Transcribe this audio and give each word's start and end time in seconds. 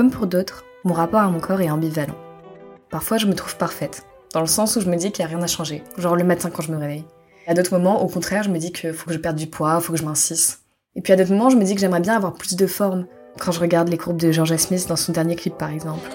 Comme 0.00 0.10
pour 0.10 0.26
d'autres, 0.26 0.64
mon 0.84 0.94
rapport 0.94 1.20
à 1.20 1.28
mon 1.28 1.40
corps 1.40 1.60
est 1.60 1.68
ambivalent. 1.68 2.16
Parfois, 2.88 3.18
je 3.18 3.26
me 3.26 3.34
trouve 3.34 3.58
parfaite, 3.58 4.06
dans 4.32 4.40
le 4.40 4.46
sens 4.46 4.76
où 4.76 4.80
je 4.80 4.88
me 4.88 4.96
dis 4.96 5.12
qu'il 5.12 5.22
n'y 5.22 5.30
a 5.30 5.36
rien 5.36 5.44
à 5.44 5.46
changer, 5.46 5.84
genre 5.98 6.16
le 6.16 6.24
matin 6.24 6.48
quand 6.48 6.62
je 6.62 6.72
me 6.72 6.78
réveille. 6.78 7.04
À 7.46 7.52
d'autres 7.52 7.76
moments, 7.76 8.02
au 8.02 8.08
contraire, 8.08 8.42
je 8.42 8.48
me 8.48 8.56
dis 8.56 8.72
qu'il 8.72 8.94
faut 8.94 9.08
que 9.08 9.12
je 9.12 9.18
perde 9.18 9.36
du 9.36 9.46
poids, 9.46 9.78
faut 9.78 9.92
que 9.92 9.98
je 9.98 10.06
mincisse. 10.06 10.62
Et 10.96 11.02
puis 11.02 11.12
à 11.12 11.16
d'autres 11.16 11.32
moments, 11.32 11.50
je 11.50 11.56
me 11.56 11.64
dis 11.64 11.74
que 11.74 11.82
j'aimerais 11.82 12.00
bien 12.00 12.16
avoir 12.16 12.32
plus 12.32 12.56
de 12.56 12.66
forme, 12.66 13.04
quand 13.38 13.52
je 13.52 13.60
regarde 13.60 13.90
les 13.90 13.98
courbes 13.98 14.16
de 14.16 14.32
Georgia 14.32 14.56
Smith 14.56 14.88
dans 14.88 14.96
son 14.96 15.12
dernier 15.12 15.36
clip 15.36 15.58
par 15.58 15.68
exemple. 15.68 16.08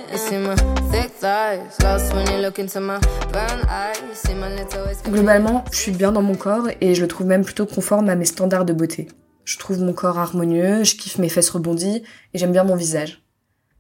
Globalement, 5.11 5.63
je 5.71 5.77
suis 5.77 5.91
bien 5.91 6.11
dans 6.11 6.23
mon 6.23 6.33
corps 6.33 6.70
et 6.81 6.95
je 6.95 7.04
le 7.04 7.07
trouve 7.07 7.27
même 7.27 7.45
plutôt 7.45 7.67
conforme 7.67 8.09
à 8.09 8.15
mes 8.15 8.25
standards 8.25 8.65
de 8.65 8.73
beauté. 8.73 9.09
Je 9.43 9.59
trouve 9.59 9.79
mon 9.79 9.93
corps 9.93 10.17
harmonieux, 10.17 10.83
je 10.83 10.95
kiffe 10.95 11.20
mes 11.20 11.29
fesses 11.29 11.52
rebondies 11.52 12.02
et 12.33 12.39
j'aime 12.39 12.52
bien 12.52 12.63
mon 12.63 12.75
visage. 12.75 13.21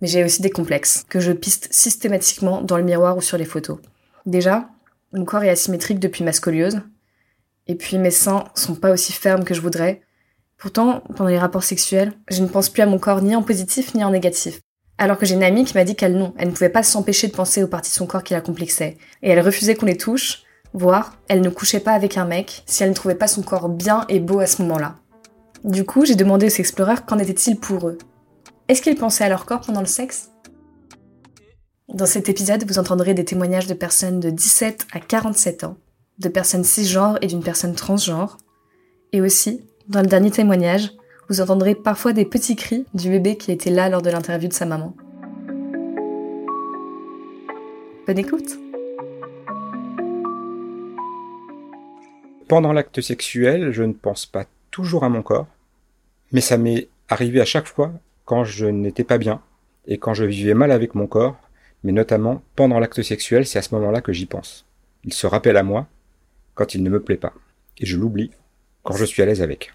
Mais 0.01 0.07
j'ai 0.07 0.23
aussi 0.23 0.41
des 0.41 0.49
complexes 0.49 1.05
que 1.09 1.19
je 1.19 1.31
piste 1.31 1.67
systématiquement 1.71 2.61
dans 2.61 2.77
le 2.77 2.83
miroir 2.83 3.17
ou 3.17 3.21
sur 3.21 3.37
les 3.37 3.45
photos. 3.45 3.79
Déjà, 4.25 4.69
mon 5.13 5.25
corps 5.25 5.43
est 5.43 5.49
asymétrique 5.49 5.99
depuis 5.99 6.23
ma 6.23 6.33
scoliose. 6.33 6.81
Et 7.67 7.75
puis 7.75 7.97
mes 7.97 8.11
seins 8.11 8.43
sont 8.53 8.75
pas 8.75 8.91
aussi 8.91 9.13
fermes 9.13 9.43
que 9.43 9.53
je 9.53 9.61
voudrais. 9.61 10.01
Pourtant, 10.57 11.01
pendant 11.15 11.29
les 11.29 11.39
rapports 11.39 11.63
sexuels, 11.63 12.13
je 12.29 12.41
ne 12.41 12.47
pense 12.47 12.69
plus 12.69 12.81
à 12.81 12.85
mon 12.85 12.99
corps 12.99 13.21
ni 13.21 13.35
en 13.35 13.43
positif 13.43 13.93
ni 13.93 14.03
en 14.03 14.11
négatif. 14.11 14.59
Alors 14.97 15.17
que 15.17 15.25
j'ai 15.25 15.35
une 15.35 15.43
amie 15.43 15.65
qui 15.65 15.73
m'a 15.73 15.83
dit 15.83 15.95
qu'elle 15.95 16.17
non, 16.17 16.33
elle 16.37 16.47
ne 16.47 16.53
pouvait 16.53 16.69
pas 16.69 16.83
s'empêcher 16.83 17.27
de 17.27 17.33
penser 17.33 17.63
aux 17.63 17.67
parties 17.67 17.91
de 17.91 17.95
son 17.95 18.07
corps 18.07 18.23
qui 18.23 18.33
la 18.33 18.41
complexaient. 18.41 18.97
Et 19.21 19.29
elle 19.29 19.41
refusait 19.41 19.75
qu'on 19.75 19.85
les 19.85 19.97
touche, 19.97 20.43
voire 20.73 21.17
elle 21.27 21.41
ne 21.41 21.49
couchait 21.49 21.79
pas 21.81 21.91
avec 21.91 22.17
un 22.17 22.25
mec 22.25 22.63
si 22.65 22.83
elle 22.83 22.89
ne 22.89 22.95
trouvait 22.95 23.15
pas 23.15 23.27
son 23.27 23.41
corps 23.41 23.67
bien 23.67 24.05
et 24.07 24.19
beau 24.19 24.39
à 24.39 24.47
ce 24.47 24.61
moment-là. 24.61 24.95
Du 25.65 25.83
coup, 25.83 26.05
j'ai 26.05 26.15
demandé 26.15 26.45
aux 26.45 26.59
exploreurs 26.59 27.05
qu'en 27.05 27.19
était-il 27.19 27.57
pour 27.57 27.89
eux. 27.89 27.97
Est-ce 28.67 28.81
qu'ils 28.81 28.95
pensaient 28.95 29.23
à 29.23 29.29
leur 29.29 29.45
corps 29.45 29.61
pendant 29.61 29.79
le 29.79 29.85
sexe? 29.85 30.31
Dans 31.87 32.07
cet 32.07 32.29
épisode, 32.29 32.65
vous 32.67 32.79
entendrez 32.79 33.13
des 33.13 33.23
témoignages 33.23 33.67
de 33.67 33.75
personnes 33.75 34.19
de 34.19 34.31
17 34.31 34.87
à 34.91 34.99
47 34.99 35.65
ans, 35.65 35.77
de 36.17 36.29
personnes 36.29 36.63
cisgenres 36.63 37.19
et 37.21 37.27
d'une 37.27 37.43
personne 37.43 37.75
transgenre, 37.75 38.37
et 39.11 39.21
aussi, 39.21 39.61
dans 39.87 40.01
le 40.01 40.07
dernier 40.07 40.31
témoignage, 40.31 40.93
vous 41.29 41.41
entendrez 41.41 41.75
parfois 41.75 42.11
des 42.11 42.25
petits 42.25 42.55
cris 42.55 42.87
du 42.95 43.11
bébé 43.11 43.37
qui 43.37 43.51
était 43.51 43.69
là 43.69 43.87
lors 43.87 44.01
de 44.01 44.09
l'interview 44.09 44.47
de 44.47 44.53
sa 44.53 44.65
maman. 44.65 44.95
Bonne 48.07 48.17
écoute! 48.17 48.49
Pendant 52.47 52.73
l'acte 52.73 52.99
sexuel, 53.01 53.71
je 53.71 53.83
ne 53.83 53.93
pense 53.93 54.25
pas 54.25 54.45
toujours 54.71 55.03
à 55.03 55.09
mon 55.09 55.21
corps, 55.21 55.47
mais 56.31 56.41
ça 56.41 56.57
m'est 56.57 56.87
arrivé 57.09 57.39
à 57.41 57.45
chaque 57.45 57.67
fois 57.67 57.91
quand 58.25 58.43
je 58.43 58.65
n'étais 58.65 59.03
pas 59.03 59.17
bien 59.17 59.41
et 59.87 59.97
quand 59.97 60.13
je 60.13 60.25
vivais 60.25 60.53
mal 60.53 60.71
avec 60.71 60.95
mon 60.95 61.07
corps, 61.07 61.37
mais 61.83 61.91
notamment 61.91 62.41
pendant 62.55 62.79
l'acte 62.79 63.01
sexuel, 63.01 63.45
c'est 63.45 63.59
à 63.59 63.61
ce 63.61 63.73
moment-là 63.75 64.01
que 64.01 64.13
j'y 64.13 64.25
pense. 64.25 64.65
Il 65.03 65.13
se 65.13 65.27
rappelle 65.27 65.57
à 65.57 65.63
moi 65.63 65.87
quand 66.55 66.73
il 66.75 66.83
ne 66.83 66.89
me 66.89 67.01
plaît 67.01 67.17
pas, 67.17 67.33
et 67.77 67.85
je 67.85 67.97
l'oublie 67.97 68.31
quand 68.83 68.95
je 68.95 69.05
suis 69.05 69.21
à 69.21 69.25
l'aise 69.25 69.41
avec 69.41 69.71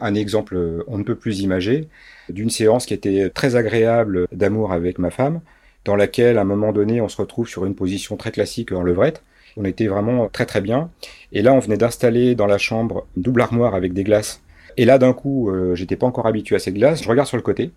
un 0.00 0.14
exemple 0.14 0.56
euh, 0.56 0.84
on 0.86 0.98
ne 0.98 1.02
peut 1.02 1.14
plus 1.14 1.40
imagé 1.40 1.88
d'une 2.28 2.50
séance 2.50 2.86
qui 2.86 2.94
était 2.94 3.30
très 3.30 3.56
agréable 3.56 4.26
d'amour 4.32 4.72
avec 4.72 4.98
ma 4.98 5.10
femme, 5.10 5.40
dans 5.84 5.96
laquelle 5.96 6.38
à 6.38 6.42
un 6.42 6.44
moment 6.44 6.72
donné 6.72 7.00
on 7.00 7.08
se 7.08 7.16
retrouve 7.16 7.48
sur 7.48 7.64
une 7.64 7.74
position 7.74 8.16
très 8.16 8.32
classique 8.32 8.72
en 8.72 8.82
levrette. 8.82 9.22
On 9.56 9.64
était 9.64 9.86
vraiment 9.86 10.28
très 10.28 10.44
très 10.44 10.60
bien. 10.60 10.90
Et 11.32 11.40
là 11.40 11.54
on 11.54 11.60
venait 11.60 11.78
d'installer 11.78 12.34
dans 12.34 12.46
la 12.46 12.58
chambre 12.58 13.06
une 13.16 13.22
double 13.22 13.40
armoire 13.40 13.74
avec 13.74 13.92
des 13.94 14.04
glaces. 14.04 14.42
Et 14.76 14.84
là 14.84 14.98
d'un 14.98 15.12
coup 15.12 15.50
euh, 15.50 15.74
j'étais 15.74 15.96
pas 15.96 16.06
encore 16.06 16.26
habitué 16.26 16.56
à 16.56 16.58
ces 16.58 16.72
glaces. 16.72 17.02
Je 17.02 17.08
regarde 17.08 17.28
sur 17.28 17.36
le 17.36 17.42
côté 17.42 17.70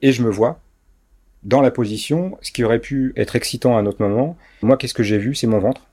et 0.00 0.12
je 0.12 0.22
me 0.22 0.30
vois 0.30 0.60
dans 1.42 1.60
la 1.60 1.72
position, 1.72 2.38
ce 2.40 2.52
qui 2.52 2.62
aurait 2.62 2.78
pu 2.78 3.12
être 3.16 3.34
excitant 3.34 3.76
à 3.76 3.80
un 3.80 3.86
autre 3.86 4.02
moment. 4.02 4.36
Moi 4.62 4.76
qu'est-ce 4.76 4.94
que 4.94 5.02
j'ai 5.02 5.18
vu? 5.18 5.34
C'est 5.34 5.46
mon 5.46 5.58
ventre. 5.58 5.86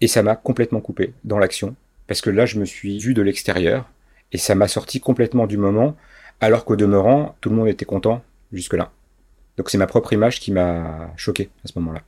Et 0.00 0.06
ça 0.06 0.22
m'a 0.22 0.36
complètement 0.36 0.80
coupé 0.80 1.12
dans 1.24 1.38
l'action. 1.38 1.74
Parce 2.06 2.20
que 2.20 2.30
là 2.30 2.46
je 2.46 2.58
me 2.58 2.64
suis 2.64 2.98
vu 2.98 3.14
de 3.14 3.22
l'extérieur 3.22 3.88
et 4.32 4.38
ça 4.38 4.54
m'a 4.54 4.68
sorti 4.68 5.00
complètement 5.00 5.46
du 5.46 5.56
moment, 5.56 5.96
alors 6.40 6.64
qu'au 6.64 6.76
demeurant, 6.76 7.36
tout 7.40 7.50
le 7.50 7.56
monde 7.56 7.68
était 7.68 7.84
content 7.84 8.22
jusque-là. 8.52 8.92
Donc 9.56 9.70
c'est 9.70 9.78
ma 9.78 9.86
propre 9.86 10.12
image 10.12 10.40
qui 10.40 10.52
m'a 10.52 11.10
choqué 11.16 11.50
à 11.64 11.68
ce 11.68 11.78
moment-là. 11.78 12.02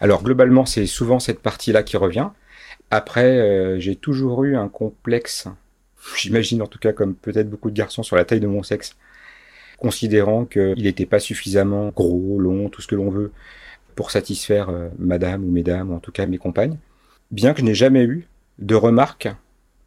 Alors 0.00 0.22
globalement, 0.22 0.66
c'est 0.66 0.86
souvent 0.86 1.20
cette 1.20 1.40
partie-là 1.40 1.82
qui 1.82 1.96
revient. 1.96 2.28
Après, 2.90 3.38
euh, 3.38 3.78
j'ai 3.78 3.96
toujours 3.96 4.44
eu 4.44 4.56
un 4.56 4.68
complexe, 4.68 5.46
j'imagine 6.16 6.62
en 6.62 6.66
tout 6.66 6.78
cas 6.78 6.92
comme 6.92 7.14
peut-être 7.14 7.50
beaucoup 7.50 7.70
de 7.70 7.76
garçons 7.76 8.02
sur 8.02 8.16
la 8.16 8.24
taille 8.24 8.40
de 8.40 8.46
mon 8.46 8.62
sexe, 8.62 8.96
considérant 9.78 10.44
qu'il 10.44 10.82
n'était 10.82 11.06
pas 11.06 11.20
suffisamment 11.20 11.88
gros, 11.88 12.38
long, 12.38 12.68
tout 12.68 12.82
ce 12.82 12.86
que 12.86 12.94
l'on 12.94 13.10
veut, 13.10 13.32
pour 13.94 14.10
satisfaire 14.10 14.68
euh, 14.70 14.88
madame 14.98 15.44
ou 15.44 15.50
mesdames, 15.50 15.90
ou 15.90 15.94
en 15.94 16.00
tout 16.00 16.12
cas 16.12 16.26
mes 16.26 16.38
compagnes. 16.38 16.78
Bien 17.30 17.54
que 17.54 17.60
je 17.60 17.64
n'ai 17.64 17.74
jamais 17.74 18.04
eu 18.04 18.26
de 18.58 18.74
remarques 18.74 19.28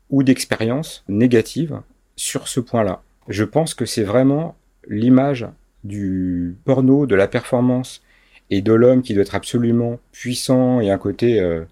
ou 0.09 0.23
d'expériences 0.23 1.03
négatives 1.07 1.79
sur 2.15 2.47
ce 2.47 2.59
point-là. 2.59 3.01
Je 3.27 3.43
pense 3.43 3.73
que 3.73 3.85
c'est 3.85 4.03
vraiment 4.03 4.55
l'image 4.87 5.47
du 5.83 6.55
porno, 6.65 7.05
de 7.05 7.15
la 7.15 7.27
performance 7.27 8.01
et 8.49 8.61
de 8.61 8.73
l'homme 8.73 9.01
qui 9.01 9.13
doit 9.13 9.23
être 9.23 9.35
absolument 9.35 9.99
puissant 10.11 10.79
et 10.79 10.91
un 10.91 10.97
côté 10.97 11.39
euh, 11.39 11.63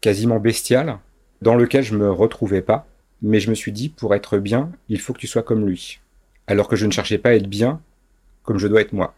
quasiment 0.00 0.40
bestial 0.40 0.98
dans 1.42 1.54
lequel 1.54 1.82
je 1.82 1.96
me 1.96 2.10
retrouvais 2.10 2.62
pas. 2.62 2.86
Mais 3.22 3.40
je 3.40 3.50
me 3.50 3.54
suis 3.54 3.72
dit, 3.72 3.88
pour 3.88 4.14
être 4.14 4.38
bien, 4.38 4.70
il 4.88 5.00
faut 5.00 5.12
que 5.12 5.18
tu 5.18 5.26
sois 5.26 5.42
comme 5.42 5.66
lui. 5.66 6.00
Alors 6.46 6.68
que 6.68 6.76
je 6.76 6.86
ne 6.86 6.92
cherchais 6.92 7.18
pas 7.18 7.30
à 7.30 7.34
être 7.34 7.48
bien 7.48 7.80
comme 8.42 8.58
je 8.58 8.66
dois 8.66 8.80
être 8.80 8.92
moi. 8.92 9.14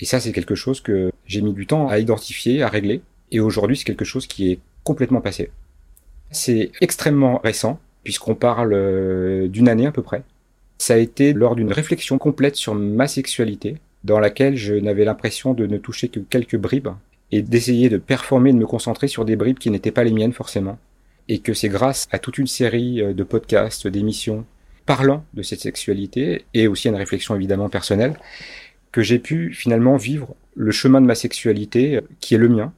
Et 0.00 0.04
ça, 0.04 0.20
c'est 0.20 0.32
quelque 0.32 0.54
chose 0.54 0.80
que 0.80 1.12
j'ai 1.26 1.40
mis 1.40 1.52
du 1.52 1.66
temps 1.66 1.88
à 1.88 1.98
identifier, 1.98 2.62
à 2.62 2.68
régler. 2.68 3.02
Et 3.30 3.40
aujourd'hui, 3.40 3.76
c'est 3.76 3.84
quelque 3.84 4.04
chose 4.04 4.26
qui 4.26 4.50
est 4.50 4.58
complètement 4.84 5.20
passé. 5.20 5.50
C'est 6.30 6.72
extrêmement 6.80 7.38
récent 7.38 7.80
puisqu'on 8.04 8.34
parle 8.34 8.72
euh, 8.72 9.48
d'une 9.48 9.68
année 9.68 9.86
à 9.86 9.92
peu 9.92 10.02
près. 10.02 10.22
Ça 10.78 10.94
a 10.94 10.98
été 10.98 11.32
lors 11.32 11.56
d'une 11.56 11.72
réflexion 11.72 12.18
complète 12.18 12.56
sur 12.56 12.74
ma 12.74 13.08
sexualité, 13.08 13.76
dans 14.04 14.20
laquelle 14.20 14.56
je 14.56 14.74
n'avais 14.74 15.04
l'impression 15.04 15.52
de 15.52 15.66
ne 15.66 15.76
toucher 15.76 16.08
que 16.08 16.20
quelques 16.20 16.56
bribes, 16.56 16.88
et 17.32 17.42
d'essayer 17.42 17.88
de 17.88 17.98
performer, 17.98 18.52
de 18.52 18.58
me 18.58 18.66
concentrer 18.66 19.08
sur 19.08 19.24
des 19.24 19.36
bribes 19.36 19.58
qui 19.58 19.70
n'étaient 19.70 19.90
pas 19.90 20.04
les 20.04 20.12
miennes 20.12 20.32
forcément. 20.32 20.78
Et 21.28 21.40
que 21.40 21.54
c'est 21.54 21.68
grâce 21.68 22.08
à 22.10 22.18
toute 22.18 22.38
une 22.38 22.46
série 22.46 23.02
euh, 23.02 23.12
de 23.14 23.22
podcasts, 23.22 23.86
d'émissions, 23.86 24.44
parlant 24.86 25.24
de 25.34 25.42
cette 25.42 25.60
sexualité, 25.60 26.46
et 26.54 26.66
aussi 26.68 26.88
à 26.88 26.90
une 26.90 26.96
réflexion 26.96 27.36
évidemment 27.36 27.68
personnelle, 27.68 28.18
que 28.92 29.02
j'ai 29.02 29.18
pu 29.18 29.52
finalement 29.52 29.96
vivre 29.96 30.34
le 30.54 30.70
chemin 30.70 31.00
de 31.00 31.06
ma 31.06 31.14
sexualité 31.14 31.96
euh, 31.96 32.00
qui 32.20 32.34
est 32.34 32.38
le 32.38 32.48
mien. 32.48 32.72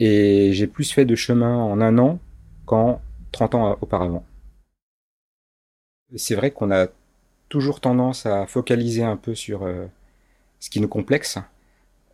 Et 0.00 0.52
j'ai 0.52 0.66
plus 0.66 0.90
fait 0.90 1.04
de 1.04 1.14
chemin 1.14 1.56
en 1.56 1.80
un 1.80 1.98
an 1.98 2.18
qu'en 2.66 3.00
30 3.32 3.54
ans 3.54 3.78
auparavant. 3.80 4.24
C'est 6.14 6.34
vrai 6.34 6.50
qu'on 6.50 6.70
a 6.70 6.86
toujours 7.48 7.80
tendance 7.80 8.26
à 8.26 8.46
focaliser 8.46 9.02
un 9.02 9.16
peu 9.16 9.34
sur 9.34 9.64
euh, 9.64 9.86
ce 10.60 10.70
qui 10.70 10.80
nous 10.80 10.88
complexe. 10.88 11.38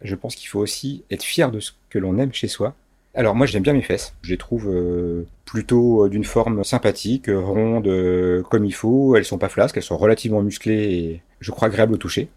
Je 0.01 0.15
pense 0.15 0.35
qu'il 0.35 0.49
faut 0.49 0.61
aussi 0.61 1.05
être 1.11 1.23
fier 1.23 1.51
de 1.51 1.61
ce 1.61 1.73
que 1.91 1.99
l'on 1.99 2.19
aime 2.19 2.33
chez 2.33 2.49
soi. 2.49 2.75
Alors 3.15 3.35
moi 3.35 3.47
j'aime 3.47 3.63
bien 3.63 3.73
mes 3.73 3.83
fesses. 3.83 4.15
Je 4.23 4.31
les 4.31 4.39
trouve 4.39 4.69
euh, 4.71 5.27
plutôt 5.45 6.07
euh, 6.07 6.09
d'une 6.09 6.25
forme 6.25 6.65
sympathique, 6.65 7.27
ronde 7.29 7.89
comme 8.51 8.65
il 8.65 8.75
faut. 8.75 9.17
Elles 9.17 9.25
sont 9.25 9.39
pas 9.39 9.49
flasques, 9.49 9.77
elles 9.77 9.83
sont 9.83 9.99
relativement 9.99 10.43
musclées 10.43 10.95
et 10.95 11.23
je 11.41 11.51
crois 11.51 11.69
agréables 11.69 11.95
au 11.95 11.99
toucher. 11.99 12.29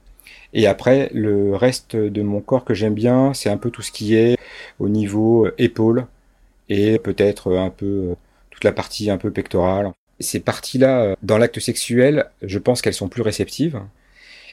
Et 0.53 0.67
après 0.67 1.09
le 1.13 1.55
reste 1.55 1.95
de 1.95 2.21
mon 2.21 2.41
corps 2.41 2.65
que 2.65 2.73
j'aime 2.73 2.93
bien, 2.93 3.33
c'est 3.33 3.49
un 3.49 3.57
peu 3.57 3.71
tout 3.71 3.81
ce 3.81 3.91
qui 3.91 4.15
est 4.15 4.37
au 4.79 4.89
niveau 4.89 5.47
épaule 5.57 6.07
et 6.69 6.99
peut-être 6.99 7.55
un 7.55 7.69
peu 7.69 8.15
toute 8.55 8.63
la 8.63 8.71
partie 8.71 9.09
un 9.09 9.17
peu 9.17 9.31
pectorale. 9.31 9.91
Ces 10.19 10.39
parties-là, 10.39 11.01
euh, 11.01 11.15
dans 11.23 11.37
l'acte 11.37 11.59
sexuel, 11.59 12.25
je 12.41 12.57
pense 12.57 12.81
qu'elles 12.81 12.93
sont 12.93 13.09
plus 13.09 13.21
réceptives. 13.21 13.81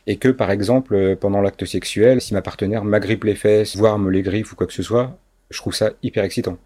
Et 0.09 0.16
que, 0.16 0.28
par 0.28 0.50
exemple, 0.50 0.94
euh, 0.94 1.16
pendant 1.16 1.41
l'acte 1.41 1.64
sexuel, 1.64 2.20
si 2.20 2.35
ma 2.35 2.43
partenaire 2.43 2.85
m'agrippe 2.85 3.23
les 3.25 3.37
fesses, 3.37 3.76
voire 3.76 3.99
me 3.99 4.11
les 4.11 4.23
griffe 4.23 4.52
ou 4.52 4.56
quoi 4.56 4.67
que 4.67 4.73
ce 4.73 4.82
soit, 4.82 5.17
je 5.52 5.58
trouve 5.58 5.75
ça 5.75 5.90
hyper 6.02 6.25
excitant. 6.25 6.56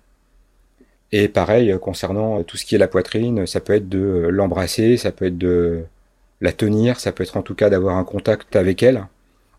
Et 1.13 1.29
pareil, 1.29 1.71
euh, 1.71 1.79
concernant 1.79 2.43
tout 2.43 2.57
ce 2.57 2.65
qui 2.65 2.75
est 2.75 2.79
la 2.79 2.89
poitrine, 2.89 3.47
ça 3.47 3.61
peut 3.61 3.75
être 3.75 3.89
de 3.89 4.29
l'embrasser, 4.31 4.97
ça 4.97 5.13
peut 5.13 5.27
être 5.27 5.39
de 5.39 5.85
la 6.41 6.53
tenir, 6.53 6.99
ça 7.01 7.13
peut 7.13 7.23
être 7.23 7.37
en 7.37 7.43
tout 7.43 7.55
cas 7.55 7.71
d'avoir 7.71 7.97
un 7.97 8.05
contact 8.05 8.57
avec 8.57 8.83
elle, 8.83 9.07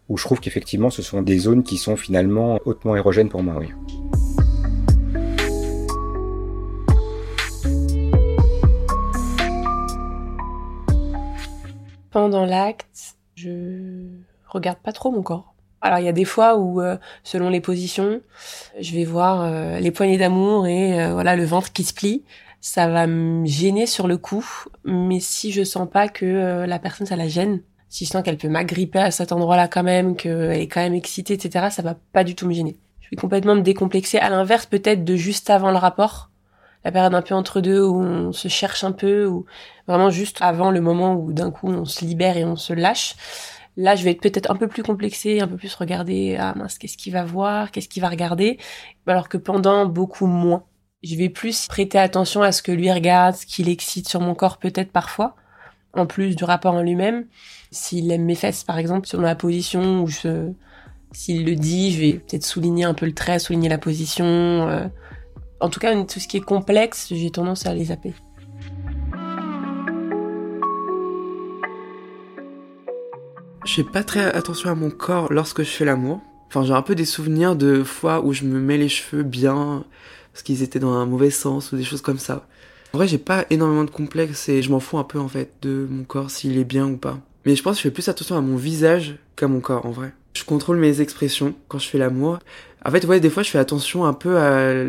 où 0.09 0.17
je 0.17 0.23
trouve 0.23 0.39
qu'effectivement 0.39 0.89
ce 0.89 1.01
sont 1.01 1.21
des 1.21 1.39
zones 1.39 1.63
qui 1.63 1.77
sont 1.77 1.95
finalement 1.95 2.59
hautement 2.65 2.95
érogènes 2.95 3.29
pour 3.29 3.43
moi. 3.43 3.61
Pendant 12.11 12.45
l'acte, 12.45 13.15
je 13.35 14.07
regarde 14.47 14.79
pas 14.79 14.91
trop 14.91 15.11
mon 15.11 15.21
corps. 15.21 15.53
Alors 15.81 15.99
il 15.99 16.05
y 16.05 16.09
a 16.09 16.13
des 16.13 16.25
fois 16.25 16.57
où, 16.57 16.81
euh, 16.81 16.97
selon 17.23 17.49
les 17.49 17.61
positions, 17.61 18.21
je 18.79 18.93
vais 18.93 19.05
voir 19.05 19.41
euh, 19.41 19.79
les 19.79 19.91
poignées 19.91 20.17
d'amour 20.17 20.67
et 20.67 21.01
euh, 21.01 21.13
voilà 21.13 21.35
le 21.35 21.45
ventre 21.45 21.71
qui 21.71 21.83
se 21.83 21.93
plie. 21.93 22.23
Ça 22.59 22.87
va 22.87 23.05
me 23.05 23.45
gêner 23.45 23.85
sur 23.85 24.07
le 24.07 24.17
coup, 24.17 24.45
mais 24.83 25.19
si 25.19 25.51
je 25.51 25.63
sens 25.63 25.87
pas 25.89 26.07
que 26.07 26.65
la 26.65 26.79
personne 26.79 27.05
ça 27.05 27.15
la 27.15 27.27
gêne, 27.27 27.61
si 27.87 28.05
je 28.05 28.09
sens 28.09 28.23
qu'elle 28.23 28.37
peut 28.37 28.49
m'agripper 28.49 28.99
à 28.99 29.11
cet 29.11 29.31
endroit-là 29.31 29.67
quand 29.67 29.83
même, 29.83 30.15
qu'elle 30.15 30.51
est 30.53 30.67
quand 30.67 30.81
même 30.81 30.95
excitée, 30.95 31.35
etc., 31.35 31.67
ça 31.69 31.83
va 31.83 31.95
pas 32.13 32.23
du 32.23 32.33
tout 32.33 32.47
me 32.47 32.53
gêner. 32.53 32.75
Je 32.99 33.09
vais 33.11 33.15
complètement 33.15 33.55
me 33.55 33.61
décomplexer. 33.61 34.17
À 34.17 34.29
l'inverse, 34.29 34.65
peut-être 34.65 35.05
de 35.05 35.15
juste 35.15 35.51
avant 35.51 35.69
le 35.69 35.77
rapport, 35.77 36.29
la 36.83 36.91
période 36.91 37.13
un 37.13 37.21
peu 37.21 37.35
entre 37.35 37.61
deux 37.61 37.81
où 37.81 38.01
on 38.01 38.33
se 38.33 38.47
cherche 38.47 38.83
un 38.83 38.91
peu, 38.91 39.27
ou 39.27 39.45
vraiment 39.87 40.09
juste 40.09 40.39
avant 40.41 40.71
le 40.71 40.81
moment 40.81 41.13
où 41.13 41.31
d'un 41.31 41.51
coup 41.51 41.69
on 41.69 41.85
se 41.85 42.03
libère 42.03 42.37
et 42.37 42.43
on 42.43 42.55
se 42.55 42.73
lâche. 42.73 43.15
Là, 43.77 43.95
je 43.95 44.03
vais 44.03 44.11
être 44.11 44.21
peut-être 44.21 44.49
un 44.51 44.55
peu 44.55 44.67
plus 44.67 44.83
complexée, 44.83 45.39
un 45.39 45.47
peu 45.47 45.55
plus 45.55 45.73
regarder, 45.75 46.35
ah 46.39 46.53
mince, 46.55 46.77
qu'est-ce 46.79 46.97
qu'il 46.97 47.13
va 47.13 47.23
voir, 47.23 47.71
qu'est-ce 47.71 47.87
qu'il 47.87 48.01
va 48.01 48.09
regarder, 48.09 48.57
alors 49.05 49.29
que 49.29 49.37
pendant 49.37 49.85
beaucoup 49.85 50.25
moins. 50.25 50.63
Je 51.03 51.15
vais 51.15 51.29
plus 51.29 51.67
prêter 51.67 51.99
attention 51.99 52.41
à 52.41 52.51
ce 52.51 52.63
que 52.63 52.71
lui 52.71 52.91
regarde, 52.91 53.35
ce 53.35 53.45
qu'il 53.45 53.69
excite 53.69 54.09
sur 54.09 54.19
mon 54.19 54.33
corps 54.33 54.57
peut-être 54.57 54.91
parfois, 54.91 55.35
en 55.93 56.07
plus 56.07 56.35
du 56.35 56.43
rapport 56.43 56.73
en 56.73 56.81
lui-même. 56.81 57.27
S'il 57.71 58.11
aime 58.11 58.25
mes 58.25 58.35
fesses, 58.35 58.63
par 58.63 58.79
exemple, 58.79 59.07
sur 59.07 59.21
la 59.21 59.35
position 59.35 60.07
je, 60.07 60.51
s'il 61.11 61.45
le 61.45 61.55
dit, 61.55 61.91
je 61.91 61.99
vais 62.01 62.13
peut-être 62.13 62.45
souligner 62.45 62.83
un 62.83 62.93
peu 62.93 63.05
le 63.05 63.13
trait, 63.13 63.39
souligner 63.39 63.69
la 63.69 63.77
position. 63.77 64.25
Euh. 64.25 64.87
En 65.59 65.69
tout 65.69 65.79
cas, 65.79 65.95
tout 66.03 66.19
ce 66.19 66.27
qui 66.27 66.37
est 66.37 66.41
complexe, 66.41 67.07
j'ai 67.11 67.31
tendance 67.31 67.65
à 67.65 67.73
les 67.73 67.85
zapper. 67.85 68.13
Je 73.67 73.73
fais 73.73 73.83
pas 73.83 74.01
très 74.01 74.23
attention 74.33 74.69
à 74.69 74.75
mon 74.75 74.89
corps 74.89 75.31
lorsque 75.31 75.61
je 75.61 75.69
fais 75.69 75.83
l'amour. 75.83 76.21
Enfin, 76.47 76.63
j'ai 76.63 76.71
un 76.71 76.81
peu 76.81 76.95
des 76.95 77.03
souvenirs 77.03 77.57
de 77.57 77.83
fois 77.83 78.21
où 78.21 78.31
je 78.31 78.45
me 78.45 78.61
mets 78.61 78.77
les 78.77 78.87
cheveux 78.87 79.23
bien, 79.23 79.83
parce 80.31 80.41
qu'ils 80.41 80.63
étaient 80.63 80.79
dans 80.79 80.93
un 80.93 81.05
mauvais 81.05 81.31
sens 81.31 81.73
ou 81.73 81.75
des 81.75 81.83
choses 81.83 82.01
comme 82.01 82.17
ça. 82.17 82.47
En 82.93 82.97
vrai, 82.97 83.09
j'ai 83.09 83.17
pas 83.17 83.45
énormément 83.49 83.83
de 83.83 83.89
complexes 83.89 84.47
et 84.47 84.61
je 84.61 84.71
m'en 84.71 84.79
fous 84.79 84.97
un 84.97 85.03
peu 85.03 85.19
en 85.19 85.27
fait 85.27 85.51
de 85.63 85.85
mon 85.91 86.05
corps, 86.05 86.31
s'il 86.31 86.57
est 86.57 86.63
bien 86.63 86.87
ou 86.87 86.95
pas. 86.95 87.19
Mais 87.45 87.57
je 87.57 87.61
pense 87.61 87.75
que 87.75 87.79
je 87.79 87.83
fais 87.83 87.93
plus 87.93 88.07
attention 88.07 88.37
à 88.37 88.41
mon 88.41 88.55
visage 88.55 89.17
qu'à 89.35 89.49
mon 89.49 89.59
corps 89.59 89.85
en 89.85 89.91
vrai. 89.91 90.13
Je 90.33 90.45
contrôle 90.45 90.77
mes 90.77 91.01
expressions 91.01 91.53
quand 91.67 91.77
je 91.77 91.89
fais 91.89 91.97
l'amour. 91.97 92.39
En 92.85 92.91
fait, 92.91 93.03
ouais, 93.03 93.19
des 93.19 93.29
fois, 93.29 93.43
je 93.43 93.49
fais 93.49 93.59
attention 93.59 94.05
un 94.05 94.13
peu 94.13 94.37
à 94.37 94.85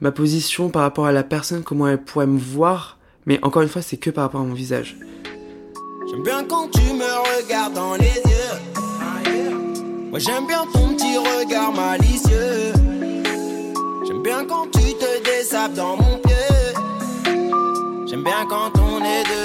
ma 0.00 0.10
position 0.10 0.70
par 0.70 0.82
rapport 0.82 1.04
à 1.04 1.12
la 1.12 1.22
personne, 1.22 1.62
comment 1.62 1.86
elle 1.86 2.02
pourrait 2.02 2.26
me 2.26 2.38
voir. 2.38 2.98
Mais 3.26 3.38
encore 3.42 3.60
une 3.60 3.68
fois, 3.68 3.82
c'est 3.82 3.98
que 3.98 4.08
par 4.08 4.24
rapport 4.24 4.40
à 4.40 4.44
mon 4.44 4.54
visage. 4.54 4.96
J'aime 6.12 6.22
bien 6.24 6.44
quand 6.44 6.68
tu 6.70 6.92
me 6.92 7.40
regardes 7.40 7.72
dans 7.72 7.94
les 7.94 8.04
yeux. 8.04 8.54
Moi 10.10 10.18
j'aime 10.18 10.46
bien 10.46 10.66
ton 10.70 10.94
petit 10.94 11.16
regard 11.16 11.72
malicieux. 11.72 12.72
J'aime 14.06 14.22
bien 14.22 14.44
quand 14.44 14.66
tu 14.70 14.92
te 14.92 15.24
désapes 15.24 15.72
dans 15.72 15.96
mon 15.96 16.18
pied. 16.18 16.34
J'aime 18.06 18.22
bien 18.22 18.46
quand 18.46 18.72
on 18.78 19.02
est 19.02 19.24
deux. 19.24 19.42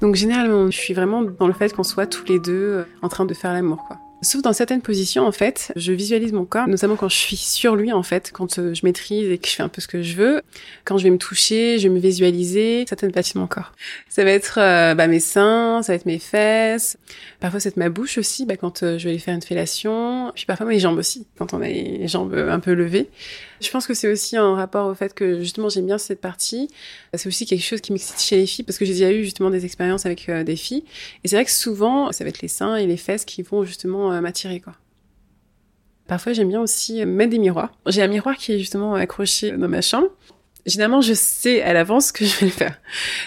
Donc 0.00 0.14
généralement, 0.14 0.70
je 0.70 0.78
suis 0.78 0.94
vraiment 0.94 1.22
dans 1.22 1.46
le 1.46 1.52
fait 1.52 1.74
qu'on 1.74 1.82
soit 1.82 2.06
tous 2.06 2.24
les 2.26 2.38
deux 2.38 2.52
euh, 2.52 2.84
en 3.02 3.08
train 3.08 3.24
de 3.24 3.34
faire 3.34 3.52
l'amour, 3.52 3.84
quoi. 3.86 3.98
Sauf 4.20 4.42
dans 4.42 4.52
certaines 4.52 4.82
positions, 4.82 5.26
en 5.26 5.32
fait, 5.32 5.72
je 5.76 5.92
visualise 5.92 6.32
mon 6.32 6.44
corps, 6.44 6.66
notamment 6.66 6.96
quand 6.96 7.08
je 7.08 7.16
suis 7.16 7.36
sur 7.36 7.76
lui, 7.76 7.92
en 7.92 8.02
fait, 8.02 8.32
quand 8.32 8.58
euh, 8.58 8.74
je 8.74 8.84
maîtrise 8.84 9.30
et 9.30 9.38
que 9.38 9.48
je 9.48 9.54
fais 9.54 9.62
un 9.62 9.68
peu 9.68 9.80
ce 9.80 9.86
que 9.86 10.02
je 10.02 10.16
veux. 10.16 10.42
Quand 10.84 10.98
je 10.98 11.04
vais 11.04 11.10
me 11.10 11.18
toucher, 11.18 11.78
je 11.78 11.86
vais 11.86 11.94
me 11.94 12.00
visualiser 12.00 12.84
certaines 12.88 13.12
parties 13.12 13.34
de 13.34 13.38
mon 13.38 13.46
corps. 13.46 13.72
Ça 14.18 14.24
va 14.24 14.32
être 14.32 14.58
euh, 14.58 14.96
bah, 14.96 15.06
mes 15.06 15.20
seins, 15.20 15.80
ça 15.84 15.92
va 15.92 15.94
être 15.94 16.04
mes 16.04 16.18
fesses. 16.18 16.98
Parfois, 17.38 17.60
c'est 17.60 17.76
ma 17.76 17.88
bouche 17.88 18.18
aussi, 18.18 18.46
bah, 18.46 18.56
quand 18.56 18.82
euh, 18.82 18.98
je 18.98 19.04
vais 19.04 19.10
aller 19.10 19.20
faire 19.20 19.36
une 19.36 19.42
fellation. 19.42 20.32
Puis 20.34 20.44
parfois, 20.44 20.66
mes 20.66 20.80
jambes 20.80 20.98
aussi, 20.98 21.28
quand 21.38 21.54
on 21.54 21.62
a 21.62 21.68
les 21.68 22.08
jambes 22.08 22.34
un 22.34 22.58
peu 22.58 22.72
levées. 22.72 23.10
Je 23.60 23.70
pense 23.70 23.86
que 23.86 23.94
c'est 23.94 24.10
aussi 24.10 24.36
un 24.36 24.56
rapport 24.56 24.88
au 24.88 24.94
fait 24.96 25.14
que 25.14 25.38
justement 25.38 25.68
j'aime 25.68 25.86
bien 25.86 25.98
cette 25.98 26.20
partie. 26.20 26.68
C'est 27.14 27.28
aussi 27.28 27.46
quelque 27.46 27.62
chose 27.62 27.80
qui 27.80 27.92
m'excite 27.92 28.20
chez 28.20 28.38
les 28.38 28.46
filles 28.46 28.64
parce 28.64 28.76
que 28.76 28.84
j'ai 28.84 28.94
déjà 28.94 29.12
eu 29.12 29.22
justement 29.22 29.50
des 29.50 29.64
expériences 29.64 30.04
avec 30.04 30.28
des 30.28 30.56
filles. 30.56 30.82
Et 31.22 31.28
c'est 31.28 31.36
vrai 31.36 31.44
que 31.44 31.52
souvent, 31.52 32.10
ça 32.10 32.24
va 32.24 32.30
être 32.30 32.42
les 32.42 32.48
seins 32.48 32.74
et 32.74 32.88
les 32.88 32.96
fesses 32.96 33.24
qui 33.24 33.42
vont 33.42 33.62
justement 33.62 34.12
euh, 34.12 34.20
m'attirer 34.20 34.58
quoi. 34.58 34.72
Parfois 36.08 36.32
j'aime 36.32 36.48
bien 36.48 36.60
aussi 36.60 37.06
mettre 37.06 37.30
des 37.30 37.38
miroirs. 37.38 37.70
J'ai 37.86 38.02
un 38.02 38.08
miroir 38.08 38.36
qui 38.36 38.54
est 38.54 38.58
justement 38.58 38.96
accroché 38.96 39.52
dans 39.52 39.68
ma 39.68 39.80
chambre. 39.80 40.08
Généralement, 40.68 41.00
je 41.00 41.14
sais 41.14 41.62
à 41.62 41.72
l'avance 41.72 42.12
que 42.12 42.24
je 42.24 42.38
vais 42.38 42.46
le 42.46 42.52
faire. 42.52 42.78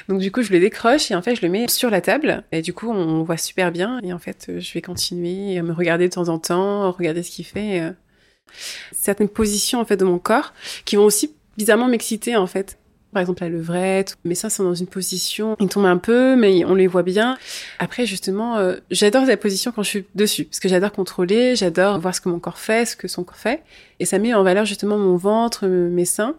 Donc 0.07 0.19
du 0.19 0.31
coup, 0.31 0.43
je 0.43 0.51
le 0.51 0.59
décroche 0.59 1.11
et 1.11 1.15
en 1.15 1.21
fait, 1.21 1.35
je 1.35 1.41
le 1.41 1.49
mets 1.49 1.67
sur 1.67 1.89
la 1.89 1.99
table 1.99 2.43
et 2.51 2.61
du 2.61 2.73
coup, 2.73 2.89
on 2.89 3.23
voit 3.23 3.37
super 3.37 3.71
bien 3.71 3.99
et 4.03 4.13
en 4.13 4.19
fait, 4.19 4.51
je 4.59 4.73
vais 4.73 4.81
continuer 4.81 5.57
à 5.57 5.63
me 5.63 5.73
regarder 5.73 6.07
de 6.07 6.13
temps 6.13 6.29
en 6.29 6.39
temps, 6.39 6.91
regarder 6.91 7.23
ce 7.23 7.31
qu'il 7.31 7.45
fait. 7.45 7.81
Euh. 7.81 7.91
Certaines 8.91 9.29
positions 9.29 9.79
en 9.79 9.85
fait 9.85 9.97
de 9.97 10.05
mon 10.05 10.19
corps 10.19 10.53
qui 10.83 10.97
vont 10.97 11.05
aussi 11.05 11.33
bizarrement 11.57 11.87
m'exciter 11.87 12.35
en 12.35 12.47
fait 12.47 12.77
par 13.11 13.21
exemple 13.21 13.43
la 13.43 13.49
levrette. 13.49 14.17
Mais 14.23 14.35
ça, 14.35 14.49
c'est 14.49 14.63
dans 14.63 14.73
une 14.73 14.87
position, 14.87 15.55
ils 15.59 15.67
tombent 15.67 15.85
un 15.85 15.97
peu, 15.97 16.35
mais 16.35 16.65
on 16.65 16.75
les 16.75 16.87
voit 16.87 17.03
bien. 17.03 17.37
Après, 17.79 18.05
justement, 18.05 18.57
euh, 18.57 18.77
j'adore 18.89 19.25
la 19.25 19.37
position 19.37 19.71
quand 19.71 19.83
je 19.83 19.89
suis 19.89 20.05
dessus, 20.15 20.45
parce 20.45 20.59
que 20.59 20.69
j'adore 20.69 20.91
contrôler, 20.91 21.55
j'adore 21.55 21.99
voir 21.99 22.15
ce 22.15 22.21
que 22.21 22.29
mon 22.29 22.39
corps 22.39 22.59
fait, 22.59 22.85
ce 22.85 22.95
que 22.95 23.07
son 23.07 23.23
corps 23.23 23.37
fait, 23.37 23.63
et 23.99 24.05
ça 24.05 24.19
met 24.19 24.33
en 24.33 24.43
valeur 24.43 24.65
justement 24.65 24.97
mon 24.97 25.17
ventre, 25.17 25.67
mes 25.67 26.05
seins. 26.05 26.35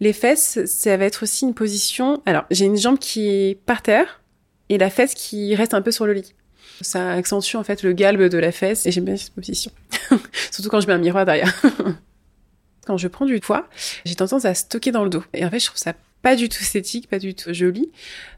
Les 0.00 0.12
fesses, 0.12 0.64
ça 0.66 0.96
va 0.96 1.04
être 1.04 1.22
aussi 1.22 1.44
une 1.44 1.54
position. 1.54 2.22
Alors, 2.26 2.44
j'ai 2.50 2.64
une 2.64 2.76
jambe 2.76 2.98
qui 2.98 3.28
est 3.28 3.58
par 3.66 3.82
terre 3.82 4.20
et 4.68 4.78
la 4.78 4.90
fesse 4.90 5.14
qui 5.14 5.54
reste 5.54 5.74
un 5.74 5.82
peu 5.82 5.90
sur 5.90 6.06
le 6.06 6.14
lit. 6.14 6.34
Ça 6.80 7.12
accentue 7.12 7.56
en 7.56 7.62
fait 7.62 7.82
le 7.82 7.92
galbe 7.92 8.22
de 8.22 8.38
la 8.38 8.50
fesse 8.50 8.86
et 8.86 8.90
j'aime 8.90 9.04
bien 9.04 9.16
cette 9.16 9.32
position. 9.32 9.70
Surtout 10.50 10.68
quand 10.70 10.80
je 10.80 10.86
mets 10.86 10.92
un 10.92 10.98
miroir 10.98 11.24
derrière. 11.24 11.54
quand 12.86 12.96
je 12.96 13.08
prends 13.08 13.26
du 13.26 13.40
poids, 13.40 13.68
j'ai 14.04 14.14
tendance 14.14 14.44
à 14.44 14.54
stocker 14.54 14.92
dans 14.92 15.04
le 15.04 15.10
dos. 15.10 15.22
Et 15.32 15.44
en 15.44 15.50
fait, 15.50 15.60
je 15.60 15.66
trouve 15.66 15.78
ça 15.78 15.94
pas 16.24 16.36
du 16.36 16.48
tout 16.48 16.62
esthétique, 16.62 17.06
pas 17.06 17.18
du 17.18 17.34
tout 17.34 17.52
joli. 17.52 17.90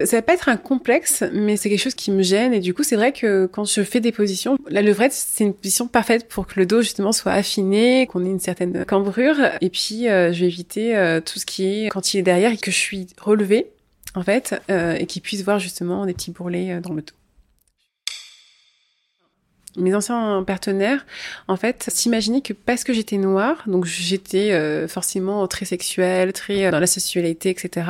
Ça 0.05 0.17
va 0.17 0.23
pas 0.23 0.35
être 0.35 0.49
un 0.49 0.56
complexe, 0.56 1.23
mais 1.33 1.56
c'est 1.56 1.71
quelque 1.71 1.83
chose 1.83 1.94
qui 1.94 2.11
me 2.11 2.25
gêne. 2.25 2.53
Et 2.53 2.59
du 2.59 2.75
coup, 2.75 2.83
c'est 2.83 2.97
vrai 2.97 3.12
que 3.12 3.47
quand 3.47 3.65
je 3.65 3.83
fais 3.83 4.00
des 4.00 4.11
positions, 4.11 4.59
la 4.69 4.83
levrette, 4.83 5.12
c'est 5.12 5.44
une 5.44 5.55
position 5.55 5.87
parfaite 5.87 6.29
pour 6.29 6.49
que 6.49 6.59
le 6.59 6.67
dos, 6.67 6.83
justement, 6.83 7.12
soit 7.12 7.31
affiné, 7.31 8.09
qu'on 8.09 8.27
ait 8.27 8.31
une 8.31 8.41
certaine 8.41 8.85
cambrure. 8.85 9.37
Et 9.61 9.71
puis, 9.71 10.09
euh, 10.09 10.33
je 10.33 10.41
vais 10.41 10.47
éviter 10.47 10.97
euh, 10.97 11.21
tout 11.21 11.38
ce 11.38 11.47
qui 11.47 11.65
est 11.65 11.88
quand 11.91 12.12
il 12.12 12.19
est 12.19 12.23
derrière 12.23 12.50
et 12.50 12.56
que 12.56 12.73
je 12.73 12.77
suis 12.77 13.06
relevée, 13.21 13.69
en 14.17 14.25
fait, 14.25 14.61
euh, 14.69 14.97
et 14.99 15.06
qu'il 15.06 15.23
puisse 15.23 15.44
voir, 15.44 15.61
justement, 15.61 16.06
des 16.06 16.12
petits 16.12 16.33
bourrelets 16.33 16.81
dans 16.81 16.93
le 16.93 17.03
dos 17.03 17.15
mes 19.76 19.94
anciens 19.94 20.43
partenaires, 20.46 21.05
en 21.49 21.56
fait, 21.56 21.88
s'imaginaient 21.88 22.40
que 22.40 22.52
parce 22.52 22.84
que 22.84 22.93
j'étais 22.93 23.17
noire, 23.17 23.62
donc 23.67 23.84
j'étais 23.84 24.52
euh, 24.52 24.88
forcément 24.88 25.46
très 25.46 25.64
sexuelle, 25.64 26.32
très 26.32 26.67
euh, 26.67 26.70
dans 26.70 26.81
la 26.81 26.87
sexualité, 26.87 27.50
etc., 27.50 27.87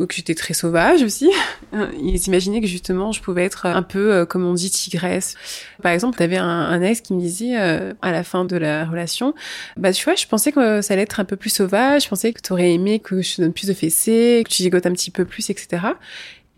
ou 0.00 0.06
que 0.06 0.14
j'étais 0.14 0.34
très 0.34 0.54
sauvage 0.54 1.02
aussi, 1.02 1.30
ils 2.00 2.18
s'imaginaient 2.18 2.60
que 2.60 2.66
justement 2.66 3.12
je 3.12 3.20
pouvais 3.20 3.44
être 3.44 3.66
un 3.66 3.82
peu, 3.82 4.12
euh, 4.12 4.26
comme 4.26 4.44
on 4.46 4.54
dit, 4.54 4.70
tigresse. 4.70 5.34
Par 5.82 5.92
exemple, 5.92 6.16
t'avais 6.16 6.36
un, 6.36 6.46
un 6.46 6.82
ex 6.82 7.00
qui 7.00 7.14
me 7.14 7.20
disait 7.20 7.56
à 7.56 8.12
la 8.12 8.22
fin 8.22 8.44
de 8.44 8.56
la 8.56 8.84
relation, 8.84 9.34
bah 9.76 9.92
tu 9.92 10.04
vois, 10.04 10.14
je 10.14 10.26
pensais 10.26 10.52
que 10.52 10.80
ça 10.82 10.94
allait 10.94 11.02
être 11.02 11.20
un 11.20 11.24
peu 11.24 11.36
plus 11.36 11.50
sauvage, 11.50 12.04
je 12.04 12.08
pensais 12.08 12.32
que 12.32 12.40
t'aurais 12.40 12.72
aimé 12.72 13.00
que 13.00 13.22
je 13.22 13.36
te 13.36 13.42
donne 13.42 13.52
plus 13.52 13.68
de 13.68 13.74
fessées, 13.74 14.42
que 14.44 14.50
tu 14.50 14.62
gigotes 14.62 14.86
un 14.86 14.92
petit 14.92 15.10
peu 15.10 15.24
plus, 15.24 15.50
etc. 15.50 15.78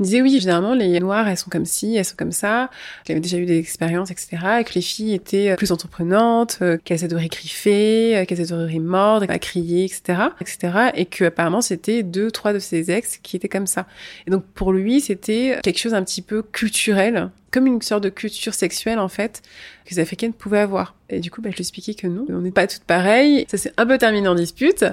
Il 0.01 0.05
disait 0.05 0.23
oui, 0.23 0.39
généralement 0.41 0.75
les 0.75 1.01
noires 1.01 1.29
elles 1.29 1.37
sont 1.37 1.51
comme 1.51 1.65
ci, 1.65 1.97
elles 1.97 2.05
sont 2.05 2.17
comme 2.17 2.33
ça. 2.33 2.71
Il 3.07 3.13
avait 3.13 3.21
déjà 3.21 3.39
eu 3.39 3.47
des 3.47 3.59
expériences, 3.59 4.11
etc. 4.11 4.39
Et 4.61 4.65
que 4.65 4.75
les 4.75 4.81
filles 4.81 5.15
étaient 5.15 5.51
euh, 5.51 5.57
plus 5.57 5.73
entreprenantes, 5.73 6.59
euh, 6.63 6.79
qu'elles 6.85 7.05
adoreraient 7.05 7.29
griffer, 7.29 8.17
euh, 8.17 8.25
qu'elles 8.25 8.41
adoreraient 8.41 8.79
mordre, 8.79 9.27
à 9.29 9.39
crier, 9.39 9.85
etc., 9.85 10.29
etc. 10.41 10.91
Et 10.95 11.07
que 11.07 11.25
apparemment 11.25 11.61
c'était 11.61 12.03
deux, 12.03 12.31
trois 12.31 12.53
de 12.53 12.59
ses 12.59 12.91
ex 12.91 13.19
qui 13.19 13.37
étaient 13.37 13.49
comme 13.49 13.67
ça. 13.67 13.87
Et 14.27 14.31
donc 14.31 14.45
pour 14.55 14.73
lui 14.73 15.01
c'était 15.01 15.59
quelque 15.63 15.79
chose 15.79 15.95
un 15.95 16.05
petit 16.05 16.23
peu 16.23 16.43
culturel, 16.43 17.31
comme 17.51 17.67
une 17.67 17.83
sorte 17.83 18.05
de 18.05 18.11
culture 18.11 18.55
sexuelle 18.55 18.99
en 18.99 19.09
fait 19.09 19.43
que 19.85 19.95
les 19.95 20.01
Africaines 20.01 20.33
pouvaient 20.33 20.61
avoir. 20.61 20.95
Et 21.09 21.21
du 21.21 21.31
coup, 21.31 21.41
bah, 21.41 21.49
je 21.51 21.57
lui 21.57 21.63
expliquais 21.63 21.95
que 21.95 22.07
non, 22.07 22.27
on 22.29 22.41
n'est 22.41 22.51
pas 22.51 22.67
toutes 22.67 22.85
pareilles. 22.85 23.47
Ça 23.49 23.57
s'est 23.57 23.73
un 23.79 23.87
peu 23.87 23.97
terminé 23.97 24.29
en 24.29 24.35
dispute. 24.35 24.85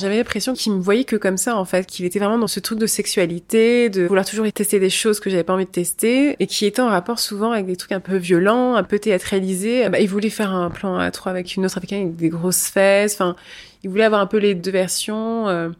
J'avais 0.00 0.18
l'impression 0.18 0.54
qu'il 0.54 0.72
me 0.74 0.80
voyait 0.80 1.02
que 1.02 1.16
comme 1.16 1.36
ça, 1.36 1.56
en 1.56 1.64
fait, 1.64 1.84
qu'il 1.84 2.04
était 2.04 2.20
vraiment 2.20 2.38
dans 2.38 2.46
ce 2.46 2.60
truc 2.60 2.78
de 2.78 2.86
sexualité, 2.86 3.90
de 3.90 4.06
vouloir 4.06 4.24
toujours 4.24 4.46
tester 4.52 4.78
des 4.78 4.90
choses 4.90 5.18
que 5.18 5.28
j'avais 5.28 5.42
pas 5.42 5.54
envie 5.54 5.64
de 5.64 5.70
tester, 5.72 6.36
et 6.38 6.46
qui 6.46 6.66
était 6.66 6.80
en 6.80 6.86
rapport 6.86 7.18
souvent 7.18 7.50
avec 7.50 7.66
des 7.66 7.74
trucs 7.74 7.90
un 7.90 7.98
peu 7.98 8.14
violents, 8.14 8.76
un 8.76 8.84
peu 8.84 9.00
théâtralisés. 9.00 9.88
Bah, 9.88 9.98
il 9.98 10.08
voulait 10.08 10.30
faire 10.30 10.54
un 10.54 10.70
plan 10.70 10.96
à 10.96 11.10
trois 11.10 11.32
avec 11.32 11.56
une 11.56 11.64
autre 11.66 11.78
africaine 11.78 12.02
avec 12.02 12.16
des 12.16 12.28
grosses 12.28 12.68
fesses. 12.68 13.14
Enfin, 13.14 13.34
il 13.82 13.90
voulait 13.90 14.04
avoir 14.04 14.20
un 14.20 14.28
peu 14.28 14.36
les 14.36 14.54
deux 14.54 14.70
versions 14.70 15.48
euh, 15.48 15.70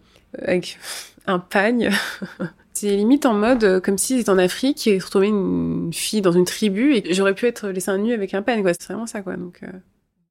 avec 0.42 0.80
un 1.28 1.38
pagne. 1.38 1.92
C'est 2.74 2.96
limite 2.96 3.24
en 3.24 3.34
mode 3.34 3.62
euh, 3.62 3.80
comme 3.80 3.98
s'ils 3.98 4.18
étaient 4.18 4.30
en 4.30 4.38
Afrique 4.38 4.88
et 4.88 4.98
retrouvaient 4.98 5.28
une 5.28 5.92
fille 5.92 6.22
dans 6.22 6.32
une 6.32 6.44
tribu 6.44 6.92
et 6.96 7.14
j'aurais 7.14 7.34
pu 7.34 7.46
être 7.46 7.68
les 7.68 7.80
seins 7.80 7.98
nus 7.98 8.14
avec 8.14 8.34
un 8.34 8.42
pagne, 8.42 8.62
quoi. 8.62 8.72
C'est 8.74 8.88
vraiment 8.88 9.06
ça, 9.06 9.22
quoi. 9.22 9.36
Donc. 9.36 9.60
Euh... 9.62 9.68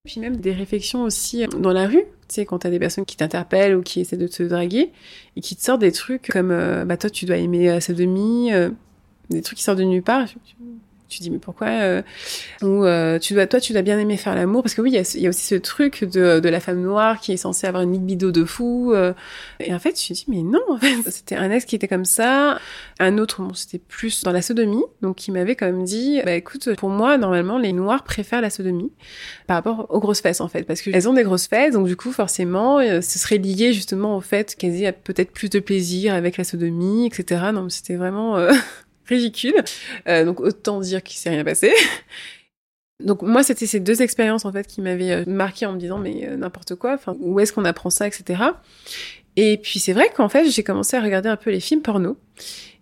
Puis 0.07 0.21
même 0.21 0.37
des 0.37 0.53
réflexions 0.53 1.03
aussi 1.03 1.43
euh, 1.43 1.47
dans 1.47 1.73
la 1.73 1.85
rue, 1.85 2.03
tu 2.29 2.35
sais, 2.35 2.45
quand 2.45 2.59
t'as 2.59 2.69
des 2.69 2.79
personnes 2.79 3.03
qui 3.03 3.17
t'interpellent 3.17 3.75
ou 3.75 3.81
qui 3.81 3.99
essaient 3.99 4.15
de 4.15 4.27
te 4.27 4.41
draguer 4.41 4.93
et 5.35 5.41
qui 5.41 5.57
te 5.57 5.61
sortent 5.61 5.81
des 5.81 5.91
trucs 5.91 6.29
comme 6.29 6.49
euh, 6.49 6.85
bah 6.85 6.95
toi 6.95 7.09
tu 7.09 7.25
dois 7.25 7.35
aimer 7.35 7.81
sa 7.81 7.91
demi, 7.91 8.53
euh, 8.53 8.69
des 9.29 9.41
trucs 9.41 9.57
qui 9.57 9.65
sortent 9.65 9.79
de 9.79 9.83
nulle 9.83 10.03
part. 10.03 10.25
Tu 11.09 11.21
dis 11.21 11.29
mais 11.29 11.39
pourquoi 11.39 11.67
euh, 11.67 12.01
ou 12.61 12.83
euh, 12.85 13.19
tu 13.19 13.33
dois 13.33 13.47
toi 13.47 13.59
tu 13.59 13.73
dois 13.73 13.81
bien 13.81 13.97
aimer 13.99 14.17
faire 14.17 14.35
l'amour? 14.35 14.63
Parce 14.63 14.73
que 14.73 14.81
oui 14.81 14.91
il 14.91 14.95
y 14.95 14.97
a, 14.97 15.17
y 15.19 15.25
a, 15.25 15.29
aussi 15.29 15.45
ce 15.45 15.55
truc 15.55 16.03
de, 16.03 16.39
de 16.39 16.49
la 16.49 16.59
femme 16.59 16.81
noire 16.81 17.19
qui 17.19 17.31
est 17.31 17.37
censée 17.37 17.67
avoir 17.67 17.83
une 17.83 17.93
libido 17.93 18.31
de 18.31 18.43
fou 18.45 18.93
euh, 18.93 19.13
et 19.59 19.73
en 19.73 19.79
fait 19.79 19.99
je 20.01 20.13
me 20.13 20.15
dis 20.15 20.25
mais 20.27 20.43
non 20.43 20.61
en 20.69 20.77
fait. 20.77 20.95
C'était 21.09 21.35
un 21.35 21.49
ex 21.51 21.65
qui 21.65 21.75
était 21.75 21.87
comme 21.87 22.05
ça. 22.05 22.59
Un 22.99 23.17
autre 23.17 23.41
bon 23.41 23.53
c'était 23.53 23.79
plus 23.79 24.23
dans 24.23 24.31
la 24.31 24.41
sodomie. 24.41 24.83
Donc 25.01 25.17
qui 25.17 25.31
m'avait 25.31 25.55
quand 25.55 25.65
même 25.65 25.83
dit 25.83 26.21
bah 26.25 26.33
écoute 26.33 26.75
pour 26.75 26.89
moi 26.89 27.17
normalement 27.17 27.57
les 27.57 27.73
noirs 27.73 28.03
préfèrent 28.03 28.41
la 28.41 28.49
sodomie 28.49 28.91
par 29.47 29.55
rapport 29.55 29.87
aux 29.89 29.99
grosses 29.99 30.21
fesses 30.21 30.41
en 30.41 30.47
fait. 30.47 30.63
Parce 30.63 30.81
que 30.81 30.89
elles 30.93 31.07
ont 31.07 31.13
des 31.13 31.23
grosses 31.23 31.47
fesses 31.47 31.73
donc 31.73 31.87
du 31.87 31.95
coup 31.95 32.11
forcément 32.11 32.79
ce 32.79 33.19
serait 33.19 33.37
lié 33.37 33.73
justement 33.73 34.17
au 34.17 34.21
fait 34.21 34.55
qu'elles 34.55 34.83
aient 34.83 34.91
peut-être 34.91 35.31
plus 35.31 35.49
de 35.49 35.59
plaisir 35.59 36.13
avec 36.13 36.37
la 36.37 36.43
sodomie 36.43 37.07
etc 37.07 37.41
non 37.53 37.69
c'était 37.69 37.95
vraiment 37.95 38.37
ridicule. 39.07 39.63
Euh, 40.07 40.25
donc 40.25 40.39
autant 40.39 40.79
dire 40.79 41.03
qu'il 41.03 41.17
s'est 41.17 41.29
rien 41.29 41.43
passé. 41.43 41.71
Donc 43.03 43.21
moi 43.21 43.43
c'était 43.43 43.67
ces 43.67 43.79
deux 43.79 44.01
expériences 44.01 44.45
en 44.45 44.51
fait 44.51 44.65
qui 44.65 44.81
m'avaient 44.81 45.11
euh, 45.11 45.23
marqué 45.27 45.67
en 45.67 45.73
me 45.73 45.79
disant 45.79 45.99
mais 45.99 46.27
euh, 46.27 46.35
n'importe 46.35 46.73
quoi, 46.73 46.97
où 47.19 47.39
est-ce 47.39 47.53
qu'on 47.53 47.65
apprend 47.65 47.91
ça, 47.91 48.07
etc. 48.07 48.41
Et 49.35 49.57
puis 49.57 49.77
c'est 49.77 49.93
vrai 49.93 50.09
qu'en 50.15 50.29
fait 50.29 50.49
j'ai 50.49 50.63
commencé 50.63 50.97
à 50.97 51.01
regarder 51.01 51.29
un 51.29 51.35
peu 51.35 51.51
les 51.51 51.59
films 51.59 51.83
porno 51.83 52.17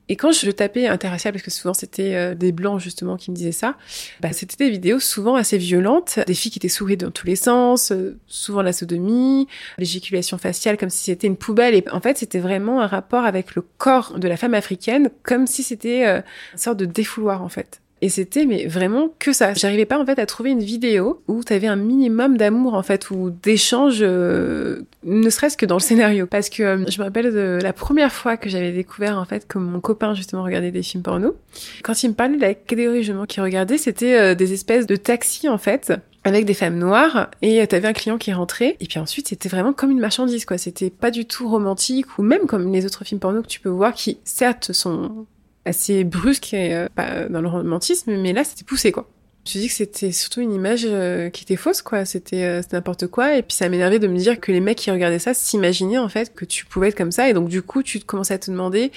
et 0.08 0.16
quand 0.16 0.32
je 0.32 0.52
tapais 0.52 0.88
interracial, 0.88 1.34
parce 1.34 1.44
que 1.44 1.52
souvent 1.52 1.74
c'était 1.74 2.16
euh, 2.16 2.36
des 2.36 2.52
blancs 2.52 2.80
justement 2.80 3.18
qui 3.18 3.32
me 3.32 3.36
disaient 3.36 3.52
ça, 3.52 3.76
bah, 4.22 4.32
c'était 4.34 4.66
des 4.66 4.70
vidéos 4.70 5.00
souvent 5.00 5.36
assez 5.36 5.58
violentes, 5.58 6.20
des 6.28 6.34
filles 6.36 6.52
qui 6.52 6.60
étaient 6.60 6.70
souillées 6.70 6.98
dans 6.98 7.12
tous 7.12 7.26
les 7.26 7.36
sens, 7.36 7.92
euh, 7.92 8.18
souvent 8.28 8.62
la 8.62 8.74
sodomie, 8.74 9.48
l'éjaculation 9.78 10.38
faciale 10.38 10.78
comme 10.78 10.90
si 10.90 11.06
c'était 11.06 11.28
une 11.28 11.38
poubelle. 11.38 11.74
Et 11.74 11.84
en 11.92 12.02
fait, 12.02 12.18
c'était 12.18 12.40
vraiment 12.40 12.82
un 12.82 12.88
rapport 12.88 13.26
avec 13.26 13.56
le 13.56 13.64
corps 13.78 14.20
de 14.20 14.28
la 14.28 14.38
femme 14.38 14.54
africaine, 14.54 15.10
comme 15.24 15.48
si 15.48 15.64
c'était 15.64 16.06
euh, 16.06 16.22
une 16.54 16.60
sorte 16.60 16.78
de 16.78 16.86
défouloir 16.86 17.42
en 17.42 17.50
fait. 17.50 17.82
Et 18.02 18.10
c'était 18.10 18.46
mais 18.46 18.68
vraiment 18.68 19.10
que 19.20 19.32
ça. 19.32 19.54
J'arrivais 19.54 19.86
pas 19.86 19.98
en 19.98 20.06
fait 20.06 20.20
à 20.20 20.26
trouver 20.26 20.52
une 20.52 20.60
vidéo 20.60 21.22
où 21.28 21.44
tu 21.44 21.54
avais 21.54 21.68
un 21.68 21.78
minimum 21.78 22.38
d'amour 22.38 22.74
en 22.74 22.84
fait 22.84 23.10
ou 23.10 23.30
d'échange, 23.30 24.00
euh, 24.02 24.82
ne 25.04 25.30
serait-ce 25.30 25.56
que 25.56 25.66
dans 25.66 25.76
le 25.76 25.82
scénario. 25.82 26.28
Parce 26.28 26.50
que 26.50 26.62
euh, 26.62 26.86
je 26.90 27.00
me 27.00 27.06
rappelle 27.06 27.34
de 27.34 27.58
la 27.62 27.74
première 27.74 28.12
fois 28.12 28.36
que 28.36 28.50
j'avais 28.50 28.74
découvert 28.74 29.18
en 29.18 29.26
fait 29.26 29.48
que 29.48 29.58
mon 29.58 29.80
copain 29.80 30.14
justement 30.14 30.44
regardait 30.44 30.72
des 30.72 30.84
films 30.84 31.04
porno. 31.04 31.36
Quand 31.84 32.04
il 32.04 32.10
me 32.10 32.14
parlait 32.14 32.36
de 32.36 32.42
la 32.42 32.54
catégorie 32.54 33.02
justement 33.02 33.26
qu'il 33.26 33.42
regardait, 33.42 33.78
c'était 33.78 34.20
euh, 34.20 34.36
des 34.36 34.52
espèces 34.52 34.88
de 34.88 34.98
taxis 34.98 35.48
en 35.48 35.58
fait 35.58 35.94
avec 36.26 36.46
des 36.46 36.56
femmes 36.56 36.78
noires 36.78 37.30
et 37.42 37.66
t'avais 37.68 37.88
un 37.88 37.94
client 37.94 38.18
qui 38.18 38.34
rentrait 38.34 38.78
et 38.80 38.88
puis 38.88 38.98
ensuite 38.98 39.28
c'était 39.28 39.48
vraiment 39.48 39.74
comme 39.74 39.92
une 39.92 40.00
marchandise 40.00 40.44
quoi 40.46 40.58
c'était 40.58 40.90
pas 40.90 41.12
du 41.12 41.26
tout 41.26 41.48
romantique 41.48 42.18
ou 42.18 42.24
même 42.24 42.48
comme 42.48 42.74
les 42.74 42.84
autres 42.88 43.06
films 43.06 43.20
porno 43.20 43.44
que 43.44 43.48
tu 43.48 43.60
peux 43.60 43.70
voir 43.70 43.94
qui 43.94 44.18
certes 44.24 44.72
sont 44.74 45.28
assez 45.66 46.04
brusque 46.04 46.54
et 46.54 46.74
euh, 46.74 46.88
pas 46.94 47.28
dans 47.30 47.42
le 47.42 47.48
romantisme, 47.48 48.16
mais 48.16 48.34
là 48.34 48.44
c'était 48.44 48.64
poussé 48.64 48.92
quoi. 48.92 49.10
Je 49.46 49.50
me 49.50 49.52
suis 49.52 49.60
dit 49.60 49.68
que 49.68 49.74
c'était 49.74 50.12
surtout 50.12 50.42
une 50.42 50.54
image 50.54 50.88
euh, 50.90 51.30
qui 51.30 51.44
était 51.44 51.56
fausse 51.56 51.84
quoi, 51.84 52.04
c'était 52.06 52.44
euh, 52.44 52.62
n'importe 52.72 53.06
quoi. 53.08 53.36
Et 53.38 53.44
puis 53.44 53.54
ça 53.56 53.70
m'énervait 53.70 54.00
de 54.00 54.08
me 54.08 54.18
dire 54.18 54.40
que 54.40 54.52
les 54.52 54.60
mecs 54.60 54.78
qui 54.78 54.90
regardaient 54.90 55.20
ça 55.20 55.36
s'imaginaient 55.36 56.00
en 56.00 56.10
fait 56.10 56.34
que 56.34 56.46
tu 56.46 56.66
pouvais 56.66 56.88
être 56.90 56.98
comme 56.98 57.12
ça. 57.12 57.30
Et 57.30 57.34
donc 57.34 57.50
du 57.50 57.62
coup 57.62 57.84
tu 57.84 58.00
commençais 58.00 58.34
à 58.34 58.40
te 58.40 58.50
demander 58.50 58.92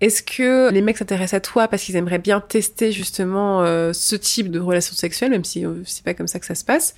est-ce 0.00 0.22
que 0.22 0.70
les 0.70 0.82
mecs 0.82 0.98
s'intéressent 0.98 1.34
à 1.34 1.40
toi 1.40 1.68
parce 1.68 1.82
qu'ils 1.82 1.96
aimeraient 1.96 2.18
bien 2.18 2.40
tester 2.40 2.92
justement 2.92 3.64
ce 3.94 4.16
type 4.16 4.50
de 4.50 4.60
relation 4.60 4.94
sexuelle 4.94 5.30
même 5.30 5.44
si 5.44 5.64
c'est 5.86 6.04
pas 6.04 6.12
comme 6.12 6.28
ça 6.28 6.38
que 6.38 6.46
ça 6.46 6.54
se 6.54 6.64
passe. 6.64 6.94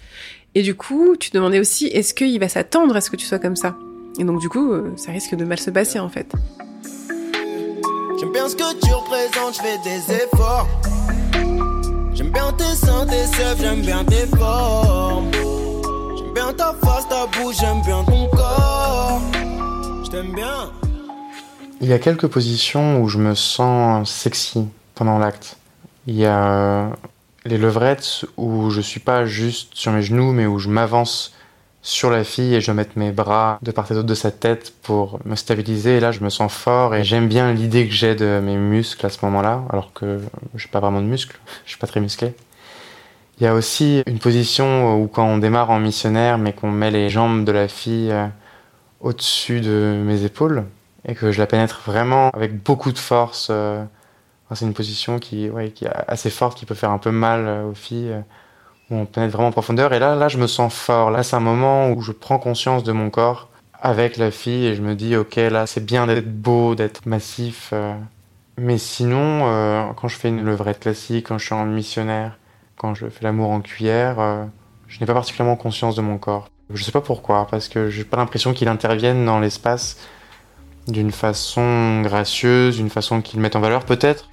Et 0.57 0.63
du 0.63 0.75
coup 0.75 1.17
tu 1.17 1.31
te 1.31 1.37
demandais 1.37 1.61
aussi 1.61 1.87
est-ce 1.87 2.13
qu'il 2.13 2.41
va 2.41 2.49
s'attendre 2.49 2.97
à 2.97 3.01
ce 3.01 3.11
que 3.11 3.17
tu 3.17 3.27
sois 3.27 3.39
comme 3.39 3.57
ça? 3.57 3.77
Et 4.19 4.25
donc 4.25 4.41
du 4.41 4.49
coup 4.49 4.73
ça 4.97 5.13
risque 5.13 5.37
de 5.37 5.45
mal 5.45 5.61
se 5.61 5.71
passer 5.71 6.01
en 6.01 6.09
fait. 6.09 6.33
J'aime 8.19 8.33
bien 8.33 8.49
ce 8.49 8.57
que 8.57 8.81
tu 8.81 8.93
représentes, 8.95 9.57
je 9.57 9.61
fais 9.61 9.79
des 9.85 10.25
efforts. 10.25 10.67
J'aime 12.15 12.31
bien 12.31 12.51
tes 12.53 12.75
seins, 12.75 13.07
tes 13.07 13.27
sèvres, 13.27 13.61
j'aime 13.61 13.83
bien 13.83 14.05
tes 14.05 14.27
formes. 14.39 15.31
J'aime 16.17 16.33
bien 16.33 16.53
ta 16.55 16.75
face, 16.83 17.07
ta 17.09 17.27
bouche, 17.27 17.57
j'aime 17.61 17.83
bien 17.83 18.03
ton 18.05 18.27
corps. 18.31 19.21
Je 20.05 20.11
t'aime 20.11 20.33
bien. 20.33 20.73
Il 21.83 21.89
y 21.89 21.93
a 21.93 21.99
quelques 21.99 22.27
positions 22.27 23.03
où 23.03 23.09
je 23.09 23.19
me 23.19 23.35
sens 23.35 24.11
sexy 24.11 24.67
pendant 24.95 25.19
l'acte. 25.19 25.59
Il 26.07 26.15
y 26.15 26.25
a 26.25 26.89
les 27.45 27.59
levrettes 27.59 28.25
où 28.39 28.71
je 28.71 28.81
suis 28.81 29.01
pas 29.01 29.27
juste 29.27 29.75
sur 29.75 29.93
mes 29.93 30.01
genoux, 30.01 30.33
mais 30.33 30.47
où 30.47 30.59
je 30.59 30.71
m'avance 30.71 31.35
sur 31.87 32.11
la 32.11 32.25
fille 32.25 32.53
et 32.53 32.61
je 32.61 32.73
vais 32.73 32.75
mettre 32.75 32.99
mes 32.99 33.13
bras 33.13 33.61
de 33.63 33.71
part 33.71 33.89
et 33.93 33.95
d'autre 33.95 34.09
de 34.09 34.15
sa 34.15 34.33
tête 34.33 34.75
pour 34.83 35.21
me 35.25 35.37
stabiliser. 35.37 35.99
Et 35.99 36.01
là, 36.01 36.11
je 36.11 36.19
me 36.19 36.31
sens 36.31 36.53
fort 36.53 36.97
et 36.97 37.05
j'aime 37.05 37.29
bien 37.29 37.53
l'idée 37.53 37.87
que 37.87 37.95
j'ai 37.95 38.17
de 38.17 38.41
mes 38.43 38.57
muscles 38.57 39.07
à 39.07 39.09
ce 39.09 39.25
moment-là, 39.25 39.63
alors 39.71 39.93
que 39.93 40.21
j'ai 40.57 40.67
pas 40.67 40.81
vraiment 40.81 41.01
de 41.01 41.07
muscles, 41.07 41.39
je 41.65 41.71
suis 41.71 41.79
pas 41.79 41.87
très 41.87 42.01
musclé. 42.01 42.35
Il 43.39 43.45
y 43.45 43.47
a 43.47 43.55
aussi 43.55 44.03
une 44.07 44.19
position 44.19 45.01
où 45.01 45.07
quand 45.07 45.27
on 45.27 45.39
démarre 45.39 45.71
en 45.71 45.79
missionnaire, 45.79 46.39
mais 46.39 46.53
qu'on 46.53 46.73
met 46.73 46.91
les 46.91 47.09
jambes 47.09 47.45
de 47.45 47.53
la 47.53 47.69
fille 47.69 48.11
euh, 48.11 48.27
au-dessus 49.01 49.61
de 49.61 50.03
mes 50.05 50.25
épaules 50.25 50.65
et 51.07 51.15
que 51.15 51.31
je 51.31 51.39
la 51.39 51.47
pénètre 51.47 51.83
vraiment 51.87 52.31
avec 52.31 52.61
beaucoup 52.65 52.91
de 52.91 52.99
force. 52.99 53.47
Euh, 53.51 53.85
c'est 54.53 54.65
une 54.65 54.75
position 54.75 55.21
qui, 55.21 55.49
ouais, 55.51 55.71
qui 55.71 55.85
est 55.85 55.93
assez 56.09 56.31
forte, 56.31 56.59
qui 56.59 56.67
peut 56.67 56.75
faire 56.75 56.91
un 56.91 56.99
peu 56.99 57.13
mal 57.13 57.47
euh, 57.47 57.71
aux 57.71 57.75
filles 57.75 58.13
où 58.91 58.97
on 58.97 59.07
pénètre 59.07 59.33
vraiment 59.33 59.49
en 59.49 59.53
profondeur. 59.53 59.93
Et 59.93 59.99
là, 59.99 60.15
là, 60.15 60.29
je 60.29 60.39
me 60.39 60.47
sens 60.47 60.75
fort. 60.75 61.11
Là, 61.11 61.23
c'est 61.23 61.37
un 61.37 61.41
moment 61.41 61.91
où 61.91 62.03
je 62.03 62.13
prends 62.13 62.39
conscience 62.39 62.85
de 62.85 62.93
mon 62.93 63.11
corps 63.11 63.49
avec 63.81 64.17
la 64.17 64.31
fille 64.31 64.67
et 64.67 64.75
je 64.75 64.83
me 64.83 64.95
dis, 64.95 65.17
ok, 65.17 65.37
là, 65.37 65.67
c'est 65.67 65.85
bien 65.85 66.07
d'être 66.07 66.33
beau, 66.33 66.75
d'être 66.75 67.07
massif. 67.07 67.71
Euh. 67.73 67.95
Mais 68.59 68.79
sinon, 68.79 69.43
euh, 69.45 69.85
quand 69.97 70.09
je 70.09 70.17
fais 70.17 70.29
une 70.29 70.43
levrette 70.43 70.81
classique, 70.81 71.27
quand 71.29 71.39
je 71.39 71.47
suis 71.47 71.55
en 71.55 71.67
missionnaire, 71.67 72.39
quand 72.77 72.95
je 72.95 73.09
fais 73.09 73.25
l'amour 73.25 73.51
en 73.51 73.61
cuillère, 73.61 74.19
euh, 74.19 74.45
je 74.89 75.01
n'ai 75.01 75.07
pas 75.07 75.15
particulièrement 75.15 75.57
conscience 75.57 75.95
de 75.97 76.03
mon 76.03 76.19
corps. 76.19 76.49
Je 76.73 76.83
sais 76.83 76.93
pas 76.93 77.01
pourquoi, 77.01 77.47
parce 77.51 77.69
que 77.69 77.91
j'ai 77.91 78.05
pas 78.05 78.17
l'impression 78.17 78.53
qu'il 78.53 78.69
intervienne 78.69 79.25
dans 79.25 79.39
l'espace 79.39 79.99
d'une 80.89 81.13
façon 81.13 82.03
gracieuse, 82.03 82.77
d'une 82.77 82.91
façon 82.91 83.21
qu'il 83.21 83.41
mette 83.41 83.57
en 83.57 83.61
valeur, 83.61 83.85
peut-être. 83.85 84.29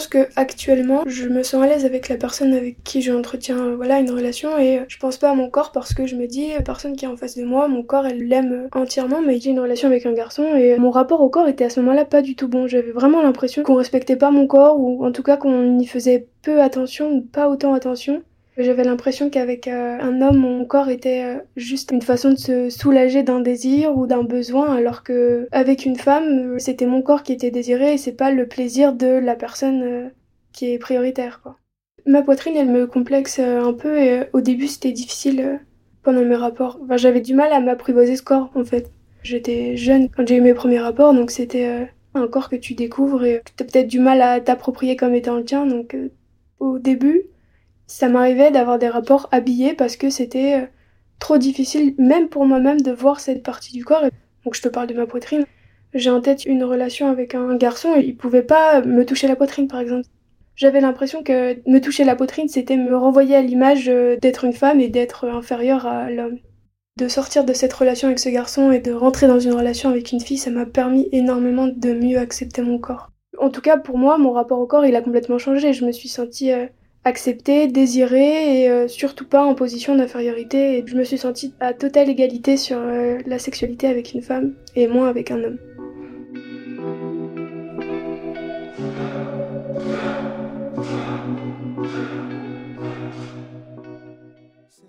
Pense 0.00 0.08
que 0.08 0.28
actuellement, 0.34 1.02
je 1.04 1.28
me 1.28 1.42
sens 1.42 1.62
à 1.62 1.66
l'aise 1.66 1.84
avec 1.84 2.08
la 2.08 2.16
personne 2.16 2.54
avec 2.54 2.82
qui 2.84 3.02
j'entretiens 3.02 3.58
euh, 3.58 3.76
voilà 3.76 3.98
une 3.98 4.10
relation 4.10 4.56
et 4.58 4.78
euh, 4.78 4.84
je 4.88 4.96
pense 4.96 5.18
pas 5.18 5.30
à 5.30 5.34
mon 5.34 5.50
corps 5.50 5.72
parce 5.72 5.92
que 5.92 6.06
je 6.06 6.16
me 6.16 6.26
dis 6.26 6.54
la 6.54 6.62
personne 6.62 6.96
qui 6.96 7.04
est 7.04 7.08
en 7.08 7.18
face 7.18 7.36
de 7.36 7.44
moi, 7.44 7.68
mon 7.68 7.82
corps 7.82 8.06
elle 8.06 8.26
l'aime 8.26 8.68
entièrement 8.72 9.20
mais 9.20 9.38
j'ai 9.38 9.50
une 9.50 9.60
relation 9.60 9.88
avec 9.88 10.06
un 10.06 10.14
garçon 10.14 10.54
et 10.54 10.78
mon 10.78 10.90
rapport 10.90 11.20
au 11.20 11.28
corps 11.28 11.48
était 11.48 11.64
à 11.64 11.70
ce 11.70 11.80
moment-là 11.80 12.06
pas 12.06 12.22
du 12.22 12.34
tout 12.34 12.48
bon. 12.48 12.66
J'avais 12.66 12.92
vraiment 12.92 13.20
l'impression 13.20 13.62
qu'on 13.62 13.74
respectait 13.74 14.16
pas 14.16 14.30
mon 14.30 14.46
corps 14.46 14.80
ou 14.80 15.04
en 15.04 15.12
tout 15.12 15.22
cas 15.22 15.36
qu'on 15.36 15.78
y 15.78 15.84
faisait 15.84 16.26
peu 16.40 16.62
attention 16.62 17.12
ou 17.12 17.20
pas 17.20 17.50
autant 17.50 17.74
attention 17.74 18.22
j'avais 18.56 18.84
l'impression 18.84 19.30
qu'avec 19.30 19.68
euh, 19.68 19.98
un 20.00 20.20
homme, 20.20 20.38
mon 20.38 20.64
corps 20.64 20.88
était 20.88 21.24
euh, 21.24 21.38
juste 21.56 21.90
une 21.92 22.02
façon 22.02 22.30
de 22.30 22.36
se 22.36 22.70
soulager 22.70 23.22
d'un 23.22 23.40
désir 23.40 23.96
ou 23.96 24.06
d'un 24.06 24.24
besoin, 24.24 24.74
alors 24.74 25.02
que 25.02 25.48
avec 25.52 25.86
une 25.86 25.96
femme, 25.96 26.58
c'était 26.58 26.86
mon 26.86 27.02
corps 27.02 27.22
qui 27.22 27.32
était 27.32 27.50
désiré 27.50 27.94
et 27.94 27.98
c'est 27.98 28.12
pas 28.12 28.30
le 28.30 28.46
plaisir 28.48 28.92
de 28.92 29.06
la 29.06 29.36
personne 29.36 29.82
euh, 29.82 30.08
qui 30.52 30.72
est 30.72 30.78
prioritaire, 30.78 31.40
quoi. 31.42 31.56
Ma 32.06 32.22
poitrine, 32.22 32.56
elle 32.56 32.70
me 32.70 32.86
complexe 32.86 33.38
un 33.38 33.74
peu 33.74 33.98
et 33.98 34.22
au 34.32 34.40
début, 34.40 34.68
c'était 34.68 34.90
difficile 34.90 35.60
pendant 36.02 36.24
mes 36.24 36.34
rapports. 36.34 36.80
Enfin, 36.82 36.96
j'avais 36.96 37.20
du 37.20 37.34
mal 37.34 37.52
à 37.52 37.60
m'apprivoiser 37.60 38.16
ce 38.16 38.22
corps, 38.22 38.50
en 38.54 38.64
fait. 38.64 38.90
J'étais 39.22 39.76
jeune 39.76 40.08
quand 40.08 40.26
j'ai 40.26 40.36
eu 40.36 40.40
mes 40.40 40.54
premiers 40.54 40.80
rapports, 40.80 41.12
donc 41.12 41.30
c'était 41.30 41.90
un 42.14 42.26
corps 42.26 42.48
que 42.48 42.56
tu 42.56 42.72
découvres 42.72 43.22
et 43.24 43.42
que 43.44 43.50
t'as 43.54 43.66
peut-être 43.66 43.86
du 43.86 44.00
mal 44.00 44.22
à 44.22 44.40
t'approprier 44.40 44.96
comme 44.96 45.14
étant 45.14 45.36
le 45.36 45.44
tien, 45.44 45.66
donc 45.66 45.94
au 46.58 46.78
début, 46.78 47.24
ça 47.90 48.08
m'arrivait 48.08 48.52
d'avoir 48.52 48.78
des 48.78 48.88
rapports 48.88 49.28
habillés 49.32 49.74
parce 49.74 49.96
que 49.96 50.10
c'était 50.10 50.60
euh, 50.60 50.66
trop 51.18 51.38
difficile, 51.38 51.96
même 51.98 52.28
pour 52.28 52.46
moi-même, 52.46 52.80
de 52.80 52.92
voir 52.92 53.18
cette 53.18 53.42
partie 53.42 53.72
du 53.72 53.84
corps. 53.84 54.04
Donc 54.44 54.54
je 54.54 54.62
te 54.62 54.68
parle 54.68 54.86
de 54.86 54.94
ma 54.94 55.06
poitrine. 55.06 55.44
J'ai 55.92 56.10
en 56.10 56.20
tête 56.20 56.44
une 56.44 56.62
relation 56.62 57.08
avec 57.08 57.34
un 57.34 57.56
garçon 57.56 57.96
et 57.96 58.04
il 58.04 58.16
pouvait 58.16 58.44
pas 58.44 58.80
me 58.82 59.04
toucher 59.04 59.26
la 59.26 59.34
poitrine, 59.34 59.66
par 59.66 59.80
exemple. 59.80 60.06
J'avais 60.54 60.80
l'impression 60.80 61.24
que 61.24 61.68
me 61.68 61.80
toucher 61.80 62.04
la 62.04 62.14
poitrine, 62.14 62.46
c'était 62.46 62.76
me 62.76 62.96
renvoyer 62.96 63.34
à 63.34 63.42
l'image 63.42 63.88
euh, 63.88 64.16
d'être 64.18 64.44
une 64.44 64.52
femme 64.52 64.80
et 64.80 64.88
d'être 64.88 65.28
inférieure 65.28 65.84
à 65.84 66.10
l'homme. 66.10 66.38
De 66.96 67.08
sortir 67.08 67.44
de 67.44 67.52
cette 67.52 67.72
relation 67.72 68.06
avec 68.06 68.20
ce 68.20 68.28
garçon 68.28 68.70
et 68.70 68.78
de 68.78 68.92
rentrer 68.92 69.26
dans 69.26 69.40
une 69.40 69.54
relation 69.54 69.90
avec 69.90 70.12
une 70.12 70.20
fille, 70.20 70.38
ça 70.38 70.50
m'a 70.50 70.64
permis 70.64 71.08
énormément 71.10 71.66
de 71.66 71.92
mieux 71.92 72.18
accepter 72.18 72.62
mon 72.62 72.78
corps. 72.78 73.10
En 73.36 73.50
tout 73.50 73.62
cas, 73.62 73.78
pour 73.78 73.98
moi, 73.98 74.16
mon 74.16 74.30
rapport 74.30 74.60
au 74.60 74.66
corps, 74.66 74.86
il 74.86 74.94
a 74.94 75.02
complètement 75.02 75.38
changé. 75.38 75.72
Je 75.72 75.84
me 75.84 75.90
suis 75.90 76.08
sentie 76.08 76.52
accepter, 77.04 77.66
désirer 77.66 78.62
et 78.62 78.70
euh, 78.70 78.88
surtout 78.88 79.26
pas 79.26 79.44
en 79.44 79.54
position 79.54 79.96
d'infériorité. 79.96 80.84
Je 80.86 80.96
me 80.96 81.04
suis 81.04 81.18
sentie 81.18 81.54
à 81.60 81.72
totale 81.72 82.08
égalité 82.08 82.56
sur 82.56 82.78
euh, 82.78 83.18
la 83.26 83.38
sexualité 83.38 83.86
avec 83.86 84.12
une 84.12 84.22
femme 84.22 84.54
et 84.76 84.86
moins 84.86 85.08
avec 85.08 85.30
un 85.30 85.42
homme. 85.42 85.58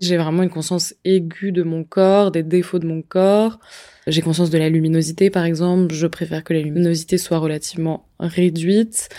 J'ai 0.01 0.17
vraiment 0.17 0.41
une 0.41 0.49
conscience 0.49 0.95
aiguë 1.05 1.51
de 1.51 1.61
mon 1.61 1.83
corps, 1.83 2.31
des 2.31 2.41
défauts 2.41 2.79
de 2.79 2.87
mon 2.87 3.03
corps. 3.03 3.59
J'ai 4.07 4.23
conscience 4.23 4.49
de 4.49 4.57
la 4.57 4.67
luminosité, 4.67 5.29
par 5.29 5.45
exemple. 5.45 5.93
Je 5.93 6.07
préfère 6.07 6.43
que 6.43 6.53
la 6.53 6.61
luminosité 6.61 7.19
soit 7.19 7.37
relativement 7.37 8.07
réduite. 8.19 9.09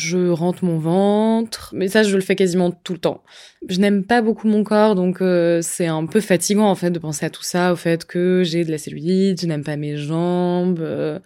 Je 0.00 0.30
rentre 0.30 0.64
mon 0.64 0.78
ventre, 0.78 1.74
mais 1.76 1.88
ça 1.88 2.02
je 2.02 2.14
le 2.16 2.22
fais 2.22 2.34
quasiment 2.34 2.70
tout 2.70 2.94
le 2.94 2.98
temps. 2.98 3.22
Je 3.68 3.78
n'aime 3.80 4.04
pas 4.04 4.22
beaucoup 4.22 4.48
mon 4.48 4.64
corps, 4.64 4.94
donc 4.94 5.20
euh, 5.20 5.60
c'est 5.62 5.88
un 5.88 6.06
peu 6.06 6.20
fatigant 6.20 6.70
en 6.70 6.74
fait 6.74 6.90
de 6.90 6.98
penser 6.98 7.26
à 7.26 7.30
tout 7.30 7.42
ça, 7.42 7.72
au 7.72 7.76
fait 7.76 8.06
que 8.06 8.42
j'ai 8.42 8.64
de 8.64 8.70
la 8.70 8.78
cellulite, 8.78 9.42
je 9.42 9.46
n'aime 9.46 9.62
pas 9.62 9.76
mes 9.76 9.98
jambes, 9.98 10.80
euh, 10.80 11.18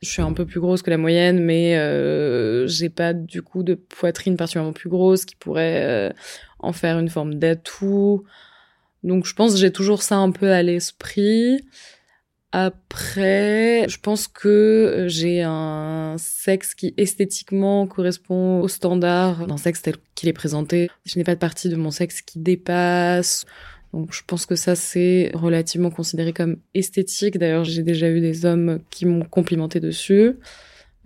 je 0.00 0.08
suis 0.08 0.22
un 0.22 0.32
peu 0.32 0.46
plus 0.46 0.60
grosse 0.60 0.80
que 0.80 0.88
la 0.88 0.96
moyenne, 0.96 1.38
mais 1.38 1.76
euh, 1.76 2.66
j'ai 2.66 2.88
pas 2.88 3.12
du 3.12 3.42
coup 3.42 3.62
de 3.62 3.74
poitrine 3.74 4.38
particulièrement 4.38 4.72
plus 4.72 4.88
grosse 4.88 5.26
qui 5.26 5.36
pourrait 5.36 5.84
euh, 5.84 6.10
en 6.60 6.72
faire 6.72 6.98
une 6.98 7.10
forme 7.10 7.34
d'atout. 7.34 8.24
Donc 9.02 9.26
je 9.26 9.34
pense 9.34 9.52
que 9.52 9.58
j'ai 9.58 9.70
toujours 9.72 10.02
ça 10.02 10.16
un 10.16 10.30
peu 10.30 10.50
à 10.50 10.62
l'esprit. 10.62 11.60
Après, 12.56 13.84
je 13.88 13.98
pense 13.98 14.28
que 14.28 15.06
j'ai 15.08 15.42
un 15.42 16.14
sexe 16.18 16.76
qui 16.76 16.94
esthétiquement 16.96 17.88
correspond 17.88 18.60
au 18.60 18.68
standard 18.68 19.48
d'un 19.48 19.56
sexe 19.56 19.82
tel 19.82 19.96
qu'il 20.14 20.28
est 20.28 20.34
présenté. 20.34 20.88
Je 21.04 21.18
n'ai 21.18 21.24
pas 21.24 21.34
de 21.34 21.40
partie 21.40 21.68
de 21.68 21.74
mon 21.74 21.90
sexe 21.90 22.22
qui 22.22 22.38
dépasse. 22.38 23.44
Donc 23.92 24.12
je 24.12 24.22
pense 24.24 24.46
que 24.46 24.54
ça 24.54 24.76
c'est 24.76 25.32
relativement 25.34 25.90
considéré 25.90 26.32
comme 26.32 26.58
esthétique. 26.74 27.38
D'ailleurs, 27.38 27.64
j'ai 27.64 27.82
déjà 27.82 28.08
eu 28.08 28.20
des 28.20 28.46
hommes 28.46 28.78
qui 28.88 29.04
m'ont 29.04 29.24
complimenté 29.24 29.80
dessus. 29.80 30.36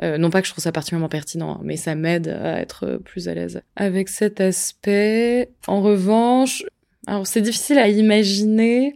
Euh, 0.02 0.18
non 0.18 0.28
pas 0.28 0.42
que 0.42 0.48
je 0.48 0.52
trouve 0.52 0.62
ça 0.62 0.70
particulièrement 0.70 1.08
pertinent, 1.08 1.52
hein, 1.52 1.60
mais 1.64 1.76
ça 1.78 1.94
m'aide 1.94 2.28
à 2.28 2.60
être 2.60 3.00
plus 3.06 3.26
à 3.26 3.32
l'aise 3.32 3.62
avec 3.74 4.10
cet 4.10 4.42
aspect. 4.42 5.48
En 5.66 5.80
revanche, 5.80 6.62
alors 7.06 7.26
c'est 7.26 7.40
difficile 7.40 7.78
à 7.78 7.88
imaginer 7.88 8.94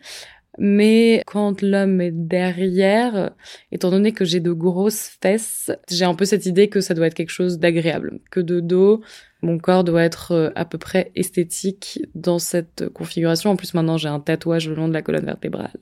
mais 0.58 1.22
quand 1.26 1.62
l'homme 1.62 2.00
est 2.00 2.12
derrière, 2.12 3.32
étant 3.70 3.90
donné 3.90 4.12
que 4.12 4.24
j'ai 4.24 4.40
de 4.40 4.52
grosses 4.52 5.16
fesses, 5.20 5.70
j'ai 5.90 6.04
un 6.04 6.14
peu 6.14 6.24
cette 6.24 6.46
idée 6.46 6.68
que 6.68 6.80
ça 6.80 6.94
doit 6.94 7.06
être 7.06 7.14
quelque 7.14 7.30
chose 7.30 7.58
d'agréable, 7.58 8.20
que 8.30 8.40
de 8.40 8.60
dos, 8.60 9.02
mon 9.42 9.58
corps 9.58 9.82
doit 9.82 10.02
être 10.02 10.32
euh, 10.32 10.50
à 10.54 10.64
peu 10.64 10.78
près 10.78 11.10
esthétique 11.16 12.00
dans 12.14 12.38
cette 12.38 12.88
configuration. 12.90 13.50
En 13.50 13.56
plus, 13.56 13.74
maintenant, 13.74 13.96
j'ai 13.96 14.08
un 14.08 14.20
tatouage 14.20 14.68
le 14.68 14.74
long 14.74 14.88
de 14.88 14.92
la 14.92 15.02
colonne 15.02 15.24
vertébrale. 15.24 15.74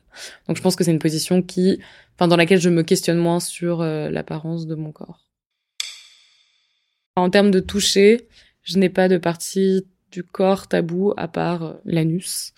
Donc, 0.48 0.56
je 0.56 0.62
pense 0.62 0.76
que 0.76 0.84
c'est 0.84 0.92
une 0.92 0.98
position 0.98 1.42
qui, 1.42 1.78
enfin, 2.16 2.26
dans 2.26 2.36
laquelle 2.36 2.60
je 2.60 2.70
me 2.70 2.82
questionne 2.82 3.18
moins 3.18 3.40
sur 3.40 3.82
euh, 3.82 4.08
l'apparence 4.08 4.66
de 4.66 4.74
mon 4.74 4.92
corps. 4.92 5.26
En 7.16 7.28
termes 7.28 7.50
de 7.50 7.60
toucher, 7.60 8.28
je 8.62 8.78
n'ai 8.78 8.88
pas 8.88 9.08
de 9.08 9.18
partie 9.18 9.86
du 10.10 10.22
corps 10.24 10.66
tabou 10.66 11.12
à 11.16 11.28
part 11.28 11.62
euh, 11.62 11.74
l'anus. 11.84 12.54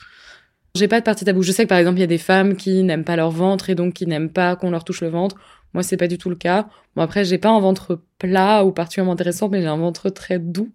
J'ai 0.74 0.88
pas 0.88 1.00
de 1.00 1.04
partie 1.04 1.26
tabou. 1.26 1.42
Je 1.42 1.52
sais 1.52 1.64
que 1.64 1.68
par 1.68 1.76
exemple, 1.76 1.98
il 1.98 2.00
y 2.00 2.04
a 2.04 2.06
des 2.06 2.16
femmes 2.16 2.56
qui 2.56 2.82
n'aiment 2.82 3.04
pas 3.04 3.14
leur 3.14 3.30
ventre 3.30 3.68
et 3.68 3.74
donc 3.74 3.92
qui 3.92 4.06
n'aiment 4.06 4.30
pas 4.30 4.56
qu'on 4.56 4.70
leur 4.70 4.84
touche 4.84 5.02
le 5.02 5.08
ventre. 5.08 5.36
Moi, 5.74 5.82
c'est 5.82 5.98
pas 5.98 6.08
du 6.08 6.16
tout 6.16 6.30
le 6.30 6.34
cas. 6.34 6.66
Bon, 6.96 7.02
après, 7.02 7.26
j'ai 7.26 7.36
pas 7.36 7.50
un 7.50 7.60
ventre 7.60 8.00
plat 8.18 8.64
ou 8.64 8.72
particulièrement 8.72 9.12
intéressant, 9.12 9.50
mais 9.50 9.60
j'ai 9.60 9.68
un 9.68 9.76
ventre 9.76 10.08
très 10.08 10.38
doux. 10.38 10.70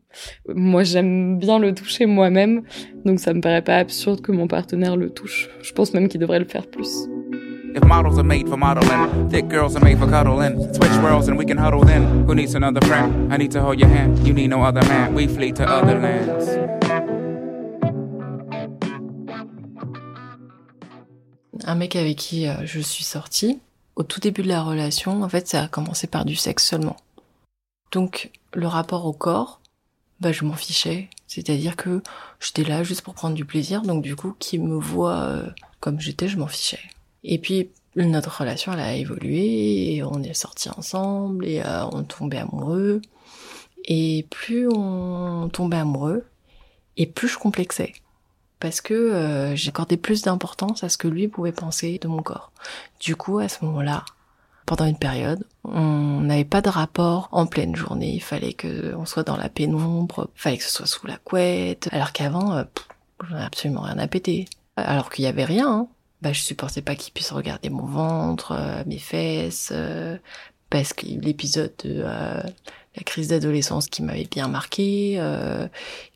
Moi, 0.53 0.83
j'aime 0.83 1.39
bien 1.39 1.57
le 1.57 1.73
toucher 1.73 2.05
moi-même, 2.05 2.61
donc 3.05 3.19
ça 3.19 3.33
me 3.33 3.41
paraît 3.41 3.63
pas 3.63 3.77
absurde 3.77 4.21
que 4.21 4.31
mon 4.31 4.47
partenaire 4.47 4.97
le 4.97 5.09
touche. 5.09 5.49
Je 5.63 5.73
pense 5.73 5.93
même 5.95 6.09
qu'il 6.09 6.19
devrait 6.19 6.39
le 6.39 6.45
faire 6.45 6.67
plus. 6.67 7.07
If 7.75 7.83
models 7.83 8.17
are 8.17 8.23
made 8.23 8.47
for 8.47 8.57
modeling, 8.57 9.29
thick 9.29 9.49
girls 9.49 9.75
are 9.75 9.83
made 9.83 9.97
for 9.97 10.07
cuddling. 10.07 10.73
Switch 10.73 10.97
worlds 11.03 11.27
and 11.27 11.37
we 11.37 11.45
can 11.45 11.57
huddle 11.57 11.83
then. 11.83 12.25
Who 12.27 12.35
needs 12.35 12.55
another 12.55 12.81
friend? 12.87 13.31
I 13.31 13.37
need 13.37 13.51
to 13.51 13.61
hold 13.61 13.79
your 13.79 13.89
hand. 13.89 14.19
You 14.25 14.33
need 14.33 14.49
no 14.49 14.63
other 14.63 14.81
man. 14.87 15.13
We 15.15 15.27
flee 15.27 15.53
to 15.53 15.63
other 15.63 15.99
lands. 15.99 16.86
Un 21.67 21.75
mec 21.75 21.95
avec 21.95 22.17
qui 22.17 22.47
euh, 22.47 22.65
je 22.65 22.79
suis 22.79 23.03
sortie, 23.03 23.59
au 23.95 24.03
tout 24.03 24.19
début 24.19 24.41
de 24.41 24.47
la 24.47 24.63
relation, 24.63 25.21
en 25.21 25.29
fait, 25.29 25.47
ça 25.47 25.63
a 25.63 25.67
commencé 25.67 26.07
par 26.07 26.25
du 26.25 26.35
sexe 26.35 26.65
seulement. 26.65 26.95
Donc, 27.91 28.31
le 28.53 28.67
rapport 28.67 29.05
au 29.05 29.13
corps, 29.13 29.59
bah, 30.21 30.31
je 30.31 30.45
m'en 30.45 30.53
fichais. 30.53 31.09
C'est-à-dire 31.27 31.75
que 31.75 32.01
j'étais 32.39 32.63
là 32.63 32.83
juste 32.83 33.01
pour 33.01 33.13
prendre 33.13 33.35
du 33.35 33.43
plaisir, 33.43 33.81
donc 33.81 34.01
du 34.01 34.15
coup, 34.15 34.33
qui 34.39 34.59
me 34.59 34.77
voit 34.77 35.19
euh, 35.19 35.49
comme 35.81 35.99
j'étais, 35.99 36.29
je 36.29 36.37
m'en 36.37 36.47
fichais. 36.47 36.79
Et 37.23 37.37
puis, 37.37 37.69
notre 37.97 38.39
relation, 38.39 38.71
elle 38.71 38.79
a 38.79 38.95
évolué, 38.95 39.95
et 39.95 40.03
on 40.03 40.23
est 40.23 40.33
sortis 40.33 40.69
ensemble, 40.69 41.45
et 41.45 41.61
euh, 41.61 41.85
on 41.91 42.03
tombait 42.03 42.37
amoureux. 42.37 43.01
Et 43.85 44.25
plus 44.29 44.67
on 44.69 45.49
tombait 45.51 45.77
amoureux, 45.77 46.25
et 46.95 47.07
plus 47.07 47.27
je 47.27 47.37
complexais 47.37 47.93
parce 48.59 48.81
que 48.81 48.93
euh, 48.93 49.55
j'accordais 49.55 49.97
plus 49.97 50.23
d'importance 50.23 50.83
à 50.83 50.89
ce 50.89 50.97
que 50.97 51.07
lui 51.07 51.27
pouvait 51.27 51.51
penser 51.51 51.99
de 51.99 52.07
mon 52.07 52.21
corps. 52.21 52.51
Du 52.99 53.15
coup, 53.15 53.39
à 53.39 53.49
ce 53.49 53.63
moment-là, 53.65 54.03
pendant 54.65 54.85
une 54.85 54.97
période, 54.97 55.43
on 55.63 56.21
n'avait 56.21 56.43
pas 56.43 56.61
de 56.61 56.69
rapport 56.69 57.29
en 57.31 57.45
pleine 57.45 57.75
journée. 57.75 58.13
Il 58.13 58.23
fallait 58.23 58.53
que 58.53 58.93
on 58.95 59.05
soit 59.05 59.23
dans 59.23 59.37
la 59.37 59.49
pénombre, 59.49 60.29
il 60.35 60.41
fallait 60.41 60.57
que 60.57 60.63
ce 60.63 60.71
soit 60.71 60.87
sous 60.87 61.07
la 61.07 61.17
couette. 61.17 61.89
Alors 61.91 62.11
qu'avant, 62.11 62.53
euh, 62.53 62.63
j'en 63.29 63.37
ai 63.37 63.43
absolument 63.43 63.81
rien 63.81 63.97
à 63.97 64.07
péter. 64.07 64.45
Alors 64.75 65.09
qu'il 65.09 65.25
y 65.25 65.27
avait 65.27 65.45
rien. 65.45 65.71
Hein. 65.71 65.87
Bah, 66.21 66.33
je 66.33 66.41
supportais 66.41 66.81
pas 66.81 66.95
qu'il 66.95 67.13
puisse 67.13 67.31
regarder 67.31 67.69
mon 67.69 67.85
ventre, 67.85 68.53
euh, 68.53 68.83
mes 68.87 68.97
fesses, 68.97 69.69
euh, 69.71 70.17
parce 70.69 70.93
que 70.93 71.05
l'épisode 71.05 71.73
de 71.83 72.01
euh, 72.03 72.41
la 72.97 73.03
crise 73.03 73.27
d'adolescence 73.27 73.87
qui 73.87 74.01
m'avait 74.01 74.27
bien 74.29 74.47
marqué, 74.47 75.15
euh, 75.19 75.67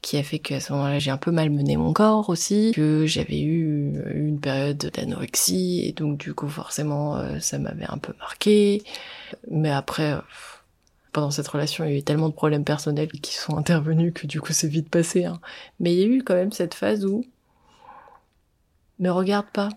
qui 0.02 0.17
a 0.17 0.24
fait 0.24 0.39
qu'à 0.39 0.60
ce 0.60 0.74
moment-là 0.74 1.00
j'ai 1.00 1.12
un 1.12 1.17
peu 1.17 1.32
malmené 1.32 1.78
mon 1.78 1.94
corps 1.94 2.30
aussi, 2.30 2.72
que 2.76 3.06
j'avais 3.06 3.39
eu 3.39 3.94
une 4.13 4.39
période 4.39 4.78
d'anorexie 4.78 5.84
et 5.86 5.94
donc 5.94 6.17
du 6.17 6.34
coup 6.34 6.50
forcément 6.50 7.17
euh, 7.17 7.39
ça 7.39 7.60
m'avait 7.60 7.89
un 7.89 8.00
peu 8.00 8.13
marqué. 8.20 8.84
Mais 9.50 9.70
après, 9.70 10.17
pendant 11.13 11.32
cette 11.32 11.48
relation, 11.48 11.86
il 11.86 11.91
y 11.91 11.96
a 11.96 11.98
eu 12.00 12.04
tellement 12.04 12.30
de 12.30 12.34
problèmes 12.34 12.63
personnels 12.63 13.10
qui 13.10 13.36
sont 13.36 13.58
intervenus 13.58 14.13
que 14.13 14.28
du 14.28 14.41
coup 14.41 14.54
c'est 14.54 14.67
vite 14.67 14.89
passé. 14.89 15.26
Hein. 15.26 15.39
Mais 15.80 15.94
il 15.94 16.00
y 16.00 16.04
a 16.04 16.08
eu 16.08 16.24
quand 16.24 16.36
même 16.36 16.52
cette 16.52 16.74
phase 16.74 17.06
où 17.06 17.24
me 19.00 19.10
regarde 19.10 19.48
pas. 19.54 19.70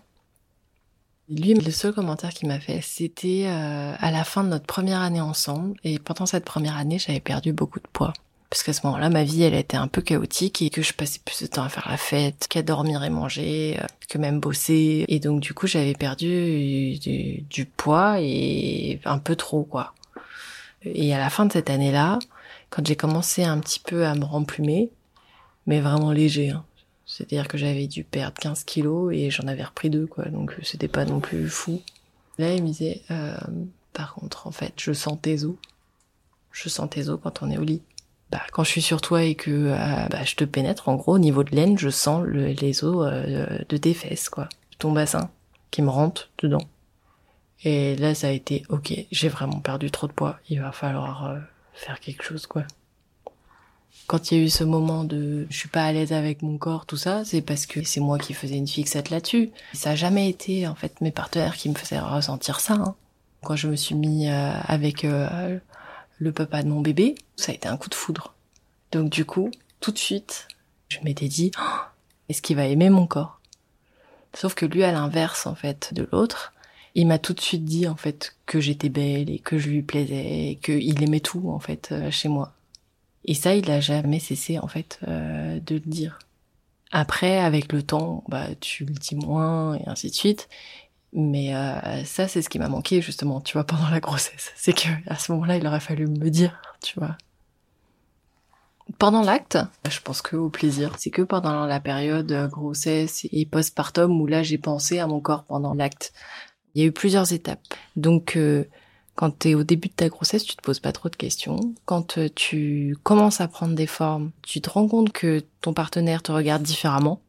Lui, 1.27 1.55
le 1.55 1.71
seul 1.71 1.91
commentaire 1.91 2.29
qu'il 2.29 2.47
m'a 2.47 2.59
fait, 2.59 2.81
c'était 2.83 3.45
euh, 3.47 3.95
à 3.97 4.11
la 4.11 4.23
fin 4.23 4.43
de 4.43 4.49
notre 4.49 4.67
première 4.67 5.01
année 5.01 5.21
ensemble. 5.21 5.75
Et 5.83 5.97
pendant 5.97 6.27
cette 6.27 6.45
première 6.45 6.77
année, 6.77 6.99
j'avais 6.99 7.19
perdu 7.19 7.51
beaucoup 7.51 7.79
de 7.79 7.87
poids. 7.91 8.13
Parce 8.51 8.61
qu'à 8.61 8.73
ce 8.73 8.85
moment-là, 8.85 9.09
ma 9.09 9.23
vie, 9.23 9.41
elle 9.41 9.55
était 9.55 9.75
un 9.75 9.87
peu 9.87 10.01
chaotique 10.01 10.61
et 10.61 10.69
que 10.69 10.83
je 10.83 10.93
passais 10.93 11.19
plus 11.25 11.41
de 11.41 11.47
temps 11.47 11.63
à 11.63 11.69
faire 11.69 11.87
la 11.89 11.97
fête 11.97 12.45
qu'à 12.47 12.61
dormir 12.61 13.03
et 13.03 13.09
manger, 13.09 13.77
euh, 13.81 13.87
que 14.07 14.19
même 14.19 14.39
bosser. 14.39 15.05
Et 15.07 15.19
donc, 15.19 15.41
du 15.41 15.55
coup, 15.55 15.65
j'avais 15.65 15.95
perdu 15.95 16.99
du, 16.99 17.41
du, 17.41 17.65
poids 17.65 18.21
et 18.21 18.99
un 19.03 19.17
peu 19.17 19.35
trop, 19.35 19.63
quoi. 19.63 19.95
Et 20.83 21.15
à 21.15 21.17
la 21.17 21.31
fin 21.31 21.47
de 21.47 21.51
cette 21.51 21.71
année-là, 21.71 22.19
quand 22.69 22.85
j'ai 22.85 22.95
commencé 22.95 23.43
un 23.43 23.59
petit 23.59 23.79
peu 23.79 24.05
à 24.05 24.13
me 24.13 24.25
remplumer, 24.25 24.91
mais 25.65 25.81
vraiment 25.81 26.11
léger, 26.11 26.51
hein, 26.51 26.63
c'est-à-dire 27.05 27.47
que 27.47 27.57
j'avais 27.57 27.87
dû 27.87 28.03
perdre 28.03 28.37
15 28.39 28.63
kilos 28.63 29.13
et 29.13 29.29
j'en 29.29 29.47
avais 29.47 29.63
repris 29.63 29.89
deux, 29.89 30.07
quoi. 30.07 30.25
Donc 30.25 30.53
euh, 30.53 30.61
c'était 30.63 30.87
pas 30.87 31.05
non 31.05 31.19
plus 31.19 31.47
fou. 31.49 31.81
Là, 32.37 32.53
il 32.53 32.63
me 32.63 32.67
disait, 32.67 33.01
euh, 33.11 33.37
par 33.93 34.13
contre, 34.15 34.47
en 34.47 34.51
fait, 34.51 34.73
je 34.77 34.91
sens 34.91 35.17
tes 35.21 35.43
os. 35.45 35.55
Je 36.51 36.69
sens 36.69 36.89
tes 36.89 37.09
os 37.09 37.19
quand 37.21 37.43
on 37.43 37.51
est 37.51 37.57
au 37.57 37.63
lit. 37.63 37.81
Bah, 38.31 38.41
quand 38.51 38.63
je 38.63 38.69
suis 38.69 38.81
sur 38.81 39.01
toi 39.01 39.23
et 39.23 39.35
que 39.35 39.51
euh, 39.51 40.07
bah, 40.09 40.23
je 40.23 40.35
te 40.35 40.43
pénètre, 40.43 40.89
en 40.89 40.95
gros, 40.95 41.13
au 41.13 41.19
niveau 41.19 41.43
de 41.43 41.55
l'aine, 41.55 41.77
je 41.77 41.89
sens 41.89 42.23
le, 42.25 42.47
les 42.47 42.83
os 42.83 43.07
euh, 43.09 43.59
de 43.69 43.77
tes 43.77 43.93
fesses, 43.93 44.29
quoi. 44.29 44.49
Ton 44.79 44.91
bassin 44.91 45.29
qui 45.71 45.81
me 45.81 45.89
rentre 45.89 46.29
dedans. 46.39 46.67
Et 47.63 47.95
là, 47.95 48.15
ça 48.15 48.27
a 48.27 48.31
été, 48.31 48.63
ok, 48.69 48.93
j'ai 49.11 49.29
vraiment 49.29 49.59
perdu 49.59 49.91
trop 49.91 50.07
de 50.07 50.11
poids. 50.11 50.39
Il 50.49 50.61
va 50.61 50.71
falloir 50.71 51.37
faire 51.73 51.99
quelque 51.99 52.23
chose, 52.23 52.47
quoi 52.47 52.63
quand 54.07 54.31
il 54.31 54.37
y 54.37 54.41
a 54.41 54.43
eu 54.43 54.49
ce 54.49 54.63
moment 54.63 55.03
de 55.03 55.47
je 55.49 55.57
suis 55.57 55.69
pas 55.69 55.85
à 55.85 55.91
l'aise 55.91 56.13
avec 56.13 56.41
mon 56.41 56.57
corps, 56.57 56.85
tout 56.85 56.97
ça, 56.97 57.25
c'est 57.25 57.41
parce 57.41 57.65
que 57.65 57.83
c'est 57.83 57.99
moi 57.99 58.19
qui 58.19 58.33
faisais 58.33 58.57
une 58.57 58.67
fixette 58.67 59.09
là-dessus. 59.09 59.51
Ça 59.73 59.91
a 59.91 59.95
jamais 59.95 60.29
été 60.29 60.67
en 60.67 60.75
fait 60.75 61.01
mes 61.01 61.11
partenaires 61.11 61.55
qui 61.55 61.69
me 61.69 61.75
faisaient 61.75 61.99
ressentir 61.99 62.59
ça. 62.59 62.73
Hein. 62.73 62.95
Quand 63.43 63.55
je 63.55 63.67
me 63.67 63.75
suis 63.75 63.95
mis 63.95 64.29
euh, 64.29 64.51
avec 64.65 65.05
euh, 65.05 65.59
le 66.19 66.31
papa 66.31 66.63
de 66.63 66.67
mon 66.67 66.81
bébé, 66.81 67.15
ça 67.35 67.51
a 67.51 67.55
été 67.55 67.67
un 67.67 67.77
coup 67.77 67.89
de 67.89 67.95
foudre. 67.95 68.33
Donc 68.91 69.09
du 69.09 69.25
coup, 69.25 69.49
tout 69.79 69.91
de 69.91 69.97
suite, 69.97 70.47
je 70.87 70.99
m'étais 71.03 71.27
dit 71.27 71.51
oh, 71.59 71.81
est-ce 72.29 72.41
qu'il 72.41 72.55
va 72.55 72.65
aimer 72.65 72.89
mon 72.89 73.07
corps? 73.07 73.39
Sauf 74.33 74.53
que 74.53 74.65
lui, 74.65 74.83
à 74.83 74.91
l'inverse 74.91 75.47
en 75.47 75.55
fait 75.55 75.93
de 75.93 76.07
l'autre, 76.11 76.53
il 76.93 77.07
m'a 77.07 77.19
tout 77.19 77.33
de 77.33 77.41
suite 77.41 77.65
dit 77.65 77.87
en 77.87 77.95
fait 77.95 78.35
que 78.45 78.59
j'étais 78.59 78.89
belle 78.89 79.29
et 79.29 79.39
que 79.39 79.57
je 79.57 79.69
lui 79.69 79.81
plaisais 79.81 80.51
et 80.51 80.55
qu'il 80.61 81.03
aimait 81.03 81.19
tout 81.19 81.49
en 81.49 81.59
fait 81.59 81.89
euh, 81.91 82.11
chez 82.11 82.29
moi. 82.29 82.53
Et 83.25 83.33
ça, 83.33 83.55
il 83.55 83.69
a 83.71 83.79
jamais 83.79 84.19
cessé 84.19 84.59
en 84.59 84.67
fait 84.67 84.99
euh, 85.07 85.59
de 85.59 85.75
le 85.75 85.81
dire. 85.81 86.19
Après, 86.91 87.39
avec 87.39 87.73
le 87.73 87.83
temps, 87.83 88.23
bah 88.29 88.47
tu 88.61 88.85
le 88.85 88.93
dis 88.93 89.15
moins 89.15 89.75
et 89.75 89.87
ainsi 89.87 90.09
de 90.09 90.15
suite. 90.15 90.47
Mais 91.11 91.55
euh, 91.55 92.03
ça, 92.03 92.27
c'est 92.27 92.41
ce 92.41 92.49
qui 92.49 92.59
m'a 92.59 92.67
manqué 92.67 93.01
justement, 93.01 93.41
tu 93.41 93.53
vois, 93.53 93.63
pendant 93.65 93.89
la 93.89 93.99
grossesse. 93.99 94.51
C'est 94.55 94.73
que 94.73 94.89
à 95.07 95.17
ce 95.17 95.31
moment-là, 95.31 95.57
il 95.57 95.65
aurait 95.65 95.79
fallu 95.79 96.07
me 96.07 96.29
dire, 96.29 96.61
tu 96.81 96.99
vois. 96.99 97.17
Pendant 98.99 99.23
l'acte, 99.23 99.57
je 99.89 99.99
pense 99.99 100.21
que 100.21 100.35
au 100.35 100.49
plaisir. 100.49 100.93
C'est 100.99 101.09
que 101.09 101.23
pendant 101.23 101.65
la 101.65 101.79
période 101.79 102.31
euh, 102.31 102.47
grossesse 102.47 103.27
et 103.31 103.45
postpartum 103.45 104.21
où 104.21 104.27
là 104.27 104.43
j'ai 104.43 104.59
pensé 104.59 104.99
à 104.99 105.07
mon 105.07 105.19
corps 105.19 105.43
pendant 105.43 105.73
l'acte. 105.73 106.13
Il 106.75 106.81
y 106.81 106.85
a 106.85 106.87
eu 106.87 106.91
plusieurs 106.91 107.33
étapes. 107.33 107.73
Donc 107.95 108.35
euh, 108.35 108.65
quand 109.15 109.39
tu 109.39 109.49
es 109.49 109.55
au 109.55 109.63
début 109.63 109.87
de 109.87 109.93
ta 109.93 110.09
grossesse, 110.09 110.43
tu 110.43 110.55
te 110.55 110.61
poses 110.61 110.79
pas 110.79 110.91
trop 110.91 111.09
de 111.09 111.15
questions. 111.15 111.73
Quand 111.85 112.17
euh, 112.17 112.27
tu 112.33 112.97
commences 113.03 113.41
à 113.41 113.47
prendre 113.47 113.75
des 113.75 113.87
formes, 113.87 114.31
tu 114.41 114.61
te 114.61 114.69
rends 114.69 114.87
compte 114.87 115.11
que 115.11 115.43
ton 115.61 115.73
partenaire 115.73 116.21
te 116.21 116.31
regarde 116.31 116.63
différemment. 116.63 117.21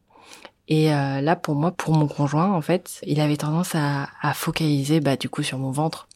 Et 0.67 0.93
euh, 0.93 1.21
là, 1.21 1.35
pour 1.37 1.55
moi, 1.55 1.71
pour 1.71 1.93
mon 1.93 2.07
conjoint, 2.07 2.51
en 2.51 2.61
fait, 2.61 2.99
il 3.05 3.21
avait 3.21 3.37
tendance 3.37 3.73
à, 3.73 4.09
à 4.21 4.33
focaliser, 4.33 4.99
bah, 4.99 5.15
du 5.15 5.29
coup, 5.29 5.43
sur 5.43 5.57
mon 5.57 5.71
ventre. 5.71 6.09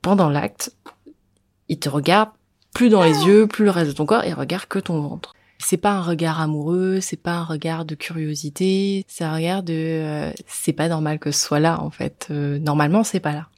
Pendant 0.00 0.30
l'acte, 0.30 0.74
il 1.68 1.78
te 1.78 1.88
regarde 1.88 2.30
plus 2.74 2.88
dans 2.88 3.02
les 3.02 3.24
yeux, 3.24 3.46
plus 3.46 3.64
le 3.64 3.70
reste 3.70 3.90
de 3.90 3.96
ton 3.96 4.06
corps, 4.06 4.24
il 4.24 4.34
regarde 4.34 4.66
que 4.66 4.78
ton 4.78 5.00
ventre. 5.00 5.34
C'est 5.58 5.76
pas 5.76 5.92
un 5.92 6.02
regard 6.02 6.40
amoureux, 6.40 7.00
c'est 7.00 7.16
pas 7.16 7.34
un 7.34 7.44
regard 7.44 7.84
de 7.84 7.94
curiosité, 7.94 9.04
c'est 9.08 9.24
un 9.24 9.34
regard 9.34 9.62
de 9.62 9.72
euh, 9.72 10.32
c'est 10.46 10.72
pas 10.72 10.88
normal 10.88 11.18
que 11.18 11.30
ce 11.30 11.40
soit 11.40 11.60
là 11.60 11.80
en 11.80 11.90
fait. 11.90 12.26
Euh, 12.30 12.58
normalement, 12.58 13.04
c'est 13.04 13.20
pas 13.20 13.32
là. 13.32 13.48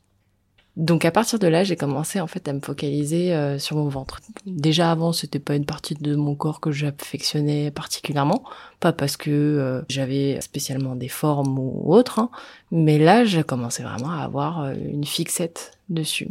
Donc 0.77 1.05
à 1.05 1.11
partir 1.11 1.39
de 1.39 1.47
là, 1.47 1.65
j'ai 1.65 1.77
commencé 1.77 2.21
en 2.21 2.27
fait 2.27 2.47
à 2.49 2.53
me 2.53 2.61
focaliser 2.61 3.35
euh, 3.35 3.59
sur 3.59 3.77
mon 3.77 3.89
ventre. 3.89 4.21
Déjà 4.45 4.91
avant, 4.91 5.13
c'était 5.13 5.39
pas 5.39 5.57
une 5.57 5.65
partie 5.65 5.95
de 5.95 6.15
mon 6.15 6.35
corps 6.35 6.61
que 6.61 6.71
j'affectionnais 6.71 7.71
particulièrement, 7.71 8.45
pas 8.79 8.93
parce 8.93 9.17
que 9.17 9.31
euh, 9.31 9.83
j'avais 9.89 10.39
spécialement 10.43 10.95
des 10.95 11.09
formes 11.09 11.59
ou 11.59 11.95
autres, 11.95 12.19
hein, 12.19 12.31
mais 12.71 12.99
là, 12.99 13.25
j'ai 13.25 13.43
commencé 13.43 13.83
vraiment 13.83 14.11
à 14.11 14.23
avoir 14.23 14.65
euh, 14.65 14.75
une 14.75 15.05
fixette 15.05 15.79
dessus. 15.89 16.29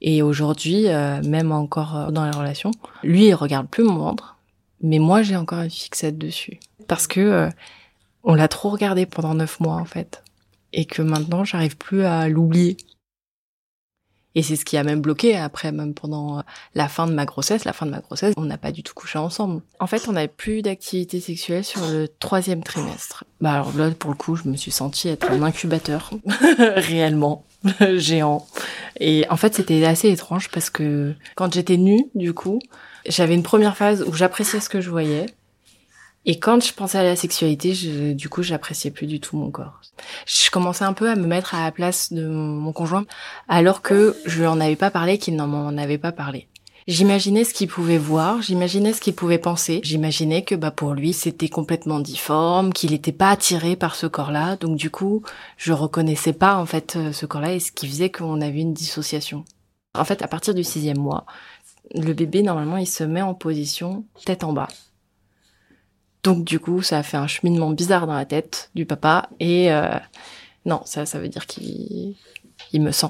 Et 0.00 0.22
aujourd'hui, 0.22 0.88
euh, 0.88 1.22
même 1.22 1.52
encore 1.52 2.12
dans 2.12 2.24
les 2.24 2.36
relations, 2.36 2.72
lui, 3.02 3.26
il 3.26 3.34
regarde 3.34 3.68
plus 3.68 3.84
mon 3.84 3.98
ventre, 3.98 4.36
mais 4.80 4.98
moi, 4.98 5.22
j'ai 5.22 5.36
encore 5.36 5.60
une 5.60 5.70
fixette 5.70 6.18
dessus 6.18 6.58
parce 6.86 7.06
que 7.06 7.20
euh, 7.20 7.48
on 8.24 8.34
l'a 8.34 8.48
trop 8.48 8.70
regardé 8.70 9.06
pendant 9.06 9.34
neuf 9.34 9.60
mois 9.60 9.76
en 9.76 9.84
fait, 9.84 10.22
et 10.72 10.84
que 10.84 11.02
maintenant, 11.02 11.44
j'arrive 11.44 11.76
plus 11.76 12.04
à 12.04 12.28
l'oublier. 12.28 12.76
Et 14.34 14.42
c'est 14.42 14.56
ce 14.56 14.64
qui 14.64 14.76
a 14.76 14.82
même 14.82 15.00
bloqué 15.00 15.36
après, 15.36 15.72
même 15.72 15.94
pendant 15.94 16.38
euh, 16.38 16.42
la 16.74 16.88
fin 16.88 17.06
de 17.06 17.12
ma 17.12 17.24
grossesse. 17.24 17.64
La 17.64 17.72
fin 17.72 17.86
de 17.86 17.90
ma 17.90 18.00
grossesse, 18.00 18.34
on 18.36 18.42
n'a 18.42 18.58
pas 18.58 18.72
du 18.72 18.82
tout 18.82 18.94
couché 18.94 19.18
ensemble. 19.18 19.62
En 19.78 19.86
fait, 19.86 20.08
on 20.08 20.12
n'avait 20.12 20.28
plus 20.28 20.62
d'activité 20.62 21.20
sexuelle 21.20 21.64
sur 21.64 21.86
le 21.86 22.08
troisième 22.08 22.62
trimestre. 22.62 23.24
Bah 23.40 23.54
alors 23.54 23.76
là, 23.76 23.90
pour 23.90 24.10
le 24.10 24.16
coup, 24.16 24.36
je 24.36 24.48
me 24.48 24.56
suis 24.56 24.70
sentie 24.70 25.08
être 25.08 25.30
un 25.30 25.42
incubateur, 25.42 26.10
réellement, 26.58 27.44
géant. 27.96 28.46
Et 29.00 29.26
en 29.28 29.36
fait, 29.36 29.54
c'était 29.54 29.84
assez 29.84 30.08
étrange 30.08 30.48
parce 30.50 30.70
que 30.70 31.14
quand 31.34 31.52
j'étais 31.52 31.76
nue, 31.76 32.06
du 32.14 32.32
coup, 32.32 32.58
j'avais 33.06 33.34
une 33.34 33.42
première 33.42 33.76
phase 33.76 34.04
où 34.06 34.12
j'appréciais 34.14 34.60
ce 34.60 34.68
que 34.68 34.80
je 34.80 34.90
voyais. 34.90 35.26
Et 36.24 36.38
quand 36.38 36.62
je 36.64 36.72
pensais 36.72 36.98
à 36.98 37.02
la 37.02 37.16
sexualité, 37.16 37.74
je, 37.74 38.12
du 38.12 38.28
coup, 38.28 38.42
j'appréciais 38.42 38.92
plus 38.92 39.06
du 39.06 39.18
tout 39.18 39.36
mon 39.36 39.50
corps. 39.50 39.80
Je 40.26 40.50
commençais 40.50 40.84
un 40.84 40.92
peu 40.92 41.10
à 41.10 41.16
me 41.16 41.26
mettre 41.26 41.54
à 41.54 41.64
la 41.64 41.72
place 41.72 42.12
de 42.12 42.26
mon 42.26 42.72
conjoint, 42.72 43.04
alors 43.48 43.82
que 43.82 44.16
je 44.24 44.38
lui 44.38 44.46
en 44.46 44.60
avais 44.60 44.76
pas 44.76 44.90
parlé, 44.90 45.18
qu'il 45.18 45.34
n'en 45.34 45.48
m'en 45.48 45.76
avait 45.76 45.98
pas 45.98 46.12
parlé. 46.12 46.48
J'imaginais 46.88 47.44
ce 47.44 47.54
qu'il 47.54 47.68
pouvait 47.68 47.98
voir, 47.98 48.42
j'imaginais 48.42 48.92
ce 48.92 49.00
qu'il 49.00 49.14
pouvait 49.14 49.38
penser, 49.38 49.80
j'imaginais 49.84 50.42
que 50.42 50.56
bah 50.56 50.72
pour 50.72 50.94
lui 50.94 51.12
c'était 51.12 51.48
complètement 51.48 52.00
difforme, 52.00 52.72
qu'il 52.72 52.90
n'était 52.90 53.12
pas 53.12 53.30
attiré 53.30 53.76
par 53.76 53.94
ce 53.94 54.08
corps-là, 54.08 54.56
donc 54.56 54.76
du 54.76 54.90
coup 54.90 55.22
je 55.56 55.72
reconnaissais 55.72 56.32
pas 56.32 56.56
en 56.56 56.66
fait 56.66 56.96
euh, 56.96 57.12
ce 57.12 57.24
corps-là 57.24 57.54
et 57.54 57.60
ce 57.60 57.70
qui 57.70 57.86
faisait 57.86 58.10
qu'on 58.10 58.40
avait 58.40 58.62
une 58.62 58.74
dissociation. 58.74 59.44
En 59.94 60.04
fait, 60.04 60.22
à 60.22 60.28
partir 60.28 60.54
du 60.54 60.64
sixième 60.64 60.98
mois, 60.98 61.24
le 61.94 62.14
bébé 62.14 62.42
normalement 62.42 62.78
il 62.78 62.88
se 62.88 63.04
met 63.04 63.22
en 63.22 63.34
position 63.34 64.04
tête 64.24 64.42
en 64.42 64.52
bas. 64.52 64.68
Donc 66.22 66.44
du 66.44 66.60
coup, 66.60 66.82
ça 66.82 66.98
a 66.98 67.02
fait 67.02 67.16
un 67.16 67.26
cheminement 67.26 67.70
bizarre 67.70 68.06
dans 68.06 68.14
la 68.14 68.24
tête 68.24 68.70
du 68.74 68.86
papa 68.86 69.28
et 69.40 69.72
euh, 69.72 69.90
non, 70.64 70.82
ça, 70.84 71.06
ça 71.06 71.18
veut 71.18 71.28
dire 71.28 71.46
qu'il 71.46 72.14
il 72.72 72.82
me 72.82 72.92
sent. 72.92 73.08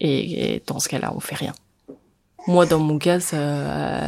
Et, 0.00 0.54
et 0.54 0.62
dans 0.66 0.78
ce 0.78 0.88
cas-là, 0.88 1.12
on 1.14 1.20
fait 1.20 1.34
rien. 1.34 1.54
Moi, 2.46 2.66
dans 2.66 2.78
mon 2.78 2.98
cas, 2.98 3.18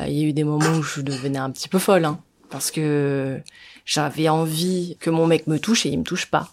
il 0.09 0.15
y 0.15 0.25
a 0.25 0.27
eu 0.27 0.33
des 0.33 0.45
moments 0.45 0.79
où 0.79 0.83
je 0.83 1.01
devenais 1.01 1.39
un 1.39 1.51
petit 1.51 1.69
peu 1.69 1.79
folle, 1.79 2.05
hein, 2.05 2.19
parce 2.51 2.71
que 2.71 3.41
j'avais 3.85 4.29
envie 4.29 4.97
que 5.01 5.11
mon 5.11 5.27
mec 5.27 5.47
me 5.47 5.59
touche 5.59 5.85
et 5.85 5.91
il 5.91 5.99
me 5.99 6.05
touche 6.05 6.27
pas, 6.27 6.49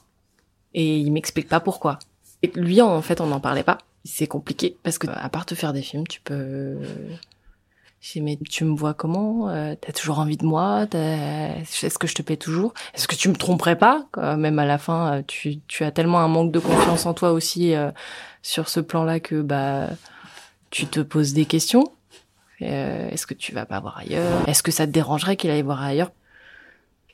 et 0.74 0.98
il 0.98 1.12
m'explique 1.12 1.48
pas 1.48 1.62
pourquoi. 1.62 2.00
Et 2.44 2.52
lui, 2.56 2.82
en 2.82 3.02
fait, 3.02 3.22
on 3.22 3.28
n'en 3.28 3.40
parlait 3.40 3.64
pas. 3.64 3.78
C'est 4.06 4.28
compliqué 4.28 4.78
parce 4.84 4.98
que 4.98 5.08
à 5.08 5.30
part 5.30 5.46
te 5.46 5.56
faire 5.56 5.74
des 5.74 5.82
films, 5.82 6.08
tu 6.08 6.22
peux 6.22 6.78
dis, 8.02 8.22
mais 8.22 8.38
tu 8.38 8.64
me 8.64 8.76
vois 8.76 8.94
comment? 8.94 9.50
Euh, 9.50 9.76
T'as 9.80 9.92
toujours 9.92 10.20
envie 10.20 10.38
de 10.38 10.46
moi? 10.46 10.88
Est-ce 10.94 11.98
que 11.98 12.08
je 12.08 12.16
te 12.16 12.22
plais 12.22 12.38
toujours? 12.38 12.74
Est-ce 12.94 13.08
que 13.08 13.16
tu 13.16 13.30
me 13.30 13.36
tromperais 13.36 13.78
pas? 13.78 14.08
Même 14.18 14.60
à 14.60 14.66
la 14.66 14.78
fin, 14.78 15.20
euh, 15.20 15.22
tu, 15.28 15.84
as 15.84 15.92
tellement 15.92 16.20
un 16.20 16.28
manque 16.28 16.52
de 16.52 16.60
confiance 16.60 17.06
en 17.06 17.14
toi 17.14 17.32
aussi 17.32 17.76
euh, 17.76 17.92
sur 18.42 18.70
ce 18.70 18.80
plan-là 18.80 19.20
que 19.20 19.42
bah 19.42 19.90
tu 20.70 20.86
te 20.86 21.00
poses 21.00 21.34
des 21.34 21.46
questions. 21.46 21.92
Est-ce 22.62 23.26
que 23.26 23.34
tu 23.34 23.54
vas 23.54 23.66
pas 23.66 23.80
voir 23.80 23.98
ailleurs? 23.98 24.48
Est-ce 24.48 24.64
que 24.64 24.72
ça 24.72 24.86
te 24.86 24.92
dérangerait 24.92 25.38
qu'il 25.38 25.50
aille 25.50 25.62
voir 25.62 25.82
ailleurs? 25.82 26.12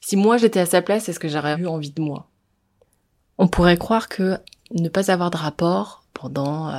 Si 0.01 0.17
moi 0.17 0.37
j'étais 0.37 0.59
à 0.59 0.65
sa 0.65 0.81
place, 0.81 1.07
est-ce 1.07 1.19
que 1.19 1.27
j'aurais 1.27 1.55
eu 1.57 1.67
envie 1.67 1.91
de 1.91 2.01
moi? 2.01 2.27
On 3.37 3.47
pourrait 3.47 3.77
croire 3.77 4.09
que 4.09 4.37
ne 4.71 4.89
pas 4.89 5.11
avoir 5.11 5.29
de 5.29 5.37
rapport 5.37 6.03
pendant 6.13 6.73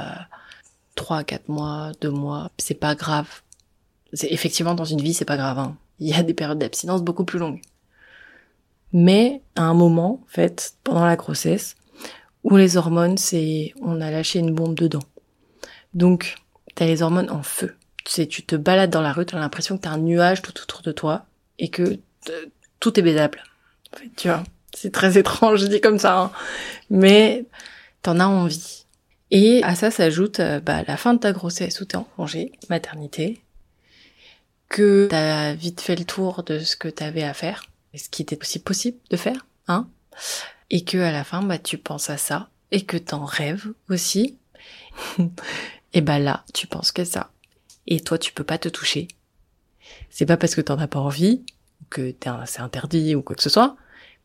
trois, 0.97 1.23
quatre 1.23 1.49
mois, 1.49 1.92
deux 2.01 2.11
mois, 2.11 2.51
c'est 2.59 2.75
pas 2.75 2.95
grave. 2.97 3.29
C'est 4.12 4.31
effectivement 4.33 4.75
dans 4.75 4.85
une 4.85 5.01
vie, 5.01 5.14
c'est 5.14 5.25
pas 5.25 5.37
grave. 5.37 5.59
hein. 5.59 5.77
Il 5.99 6.09
y 6.09 6.14
a 6.14 6.23
des 6.23 6.35
périodes 6.35 6.59
d'abstinence 6.59 7.03
beaucoup 7.03 7.25
plus 7.25 7.38
longues. 7.38 7.61
Mais 8.92 9.42
à 9.57 9.62
un 9.62 9.75
moment, 9.75 10.21
en 10.25 10.29
fait, 10.29 10.75
pendant 10.85 11.05
la 11.05 11.16
grossesse, 11.16 11.75
où 12.45 12.57
les 12.57 12.77
hormones, 12.77 13.19
c'est, 13.19 13.75
on 13.83 14.01
a 14.01 14.11
lâché 14.11 14.38
une 14.38 14.55
bombe 14.55 14.77
dedans. 14.77 15.03
Donc, 15.95 16.37
t'as 16.75 16.87
les 16.87 17.03
hormones 17.03 17.31
en 17.31 17.42
feu. 17.42 17.75
Tu 18.05 18.12
sais, 18.12 18.27
tu 18.27 18.45
te 18.45 18.55
balades 18.55 18.90
dans 18.90 19.03
la 19.03 19.12
rue, 19.12 19.27
t'as 19.27 19.38
l'impression 19.38 19.77
que 19.77 19.83
t'as 19.83 19.90
un 19.90 19.99
nuage 19.99 20.42
tout 20.42 20.55
autour 20.61 20.83
de 20.83 20.92
toi 20.92 21.27
et 21.59 21.69
que 21.69 21.99
tout 22.79 22.99
est 22.99 23.03
baisable. 23.03 23.42
En 23.92 23.99
fait, 23.99 24.11
tu 24.16 24.29
vois, 24.29 24.45
c'est 24.75 24.92
très 24.92 25.19
étrange 25.19 25.69
dit 25.69 25.81
comme 25.81 25.99
ça, 25.99 26.21
hein. 26.21 26.31
mais 26.90 27.47
t'en 28.03 28.21
as 28.21 28.27
envie. 28.27 28.85
Et 29.33 29.62
à 29.64 29.75
ça 29.75 29.90
s'ajoute 29.90 30.38
euh, 30.38 30.61
bah, 30.61 30.83
la 30.87 30.97
fin 30.97 31.14
de 31.14 31.19
ta 31.19 31.33
grossesse 31.33 31.81
où 31.81 31.85
t'es 31.85 31.97
en 31.97 32.05
congé, 32.05 32.53
maternité, 32.69 33.40
que 34.68 35.07
t'as 35.11 35.55
vite 35.55 35.81
fait 35.81 35.96
le 35.96 36.05
tour 36.05 36.42
de 36.42 36.59
ce 36.59 36.76
que 36.76 36.88
t'avais 36.88 37.22
à 37.22 37.35
faire, 37.35 37.64
ce 37.94 38.09
qui 38.09 38.22
était 38.22 38.38
aussi 38.40 38.59
possible 38.59 38.98
de 39.11 39.16
faire, 39.16 39.46
hein, 39.68 39.88
et 40.70 40.85
que 40.85 40.98
à 40.98 41.12
la 41.12 41.24
fin, 41.24 41.42
bah, 41.42 41.59
tu 41.59 41.79
penses 41.79 42.11
à 42.11 42.16
ça, 42.16 42.48
et 42.70 42.85
que 42.85 42.96
t'en 42.96 43.24
rêves 43.24 43.72
aussi, 43.88 44.38
et 45.92 46.00
bah 46.00 46.18
là, 46.18 46.44
tu 46.52 46.66
penses 46.66 46.92
que 46.92 47.05
ça. 47.05 47.31
Et 47.87 48.00
toi, 48.00 48.18
tu 48.18 48.33
peux 48.33 48.44
pas 48.44 48.59
te 48.59 48.68
toucher. 48.68 49.09
C'est 50.11 50.26
pas 50.26 50.37
parce 50.37 50.55
que 50.55 50.61
t'en 50.61 50.79
as 50.79 50.88
pas 50.88 50.98
envie, 50.98 51.44
que 51.90 52.14
c'est 52.46 52.61
interdit, 52.61 53.14
ou 53.14 53.22
quoi 53.22 53.37
que 53.37 53.42
ce 53.42 53.50
soit, 53.50 53.76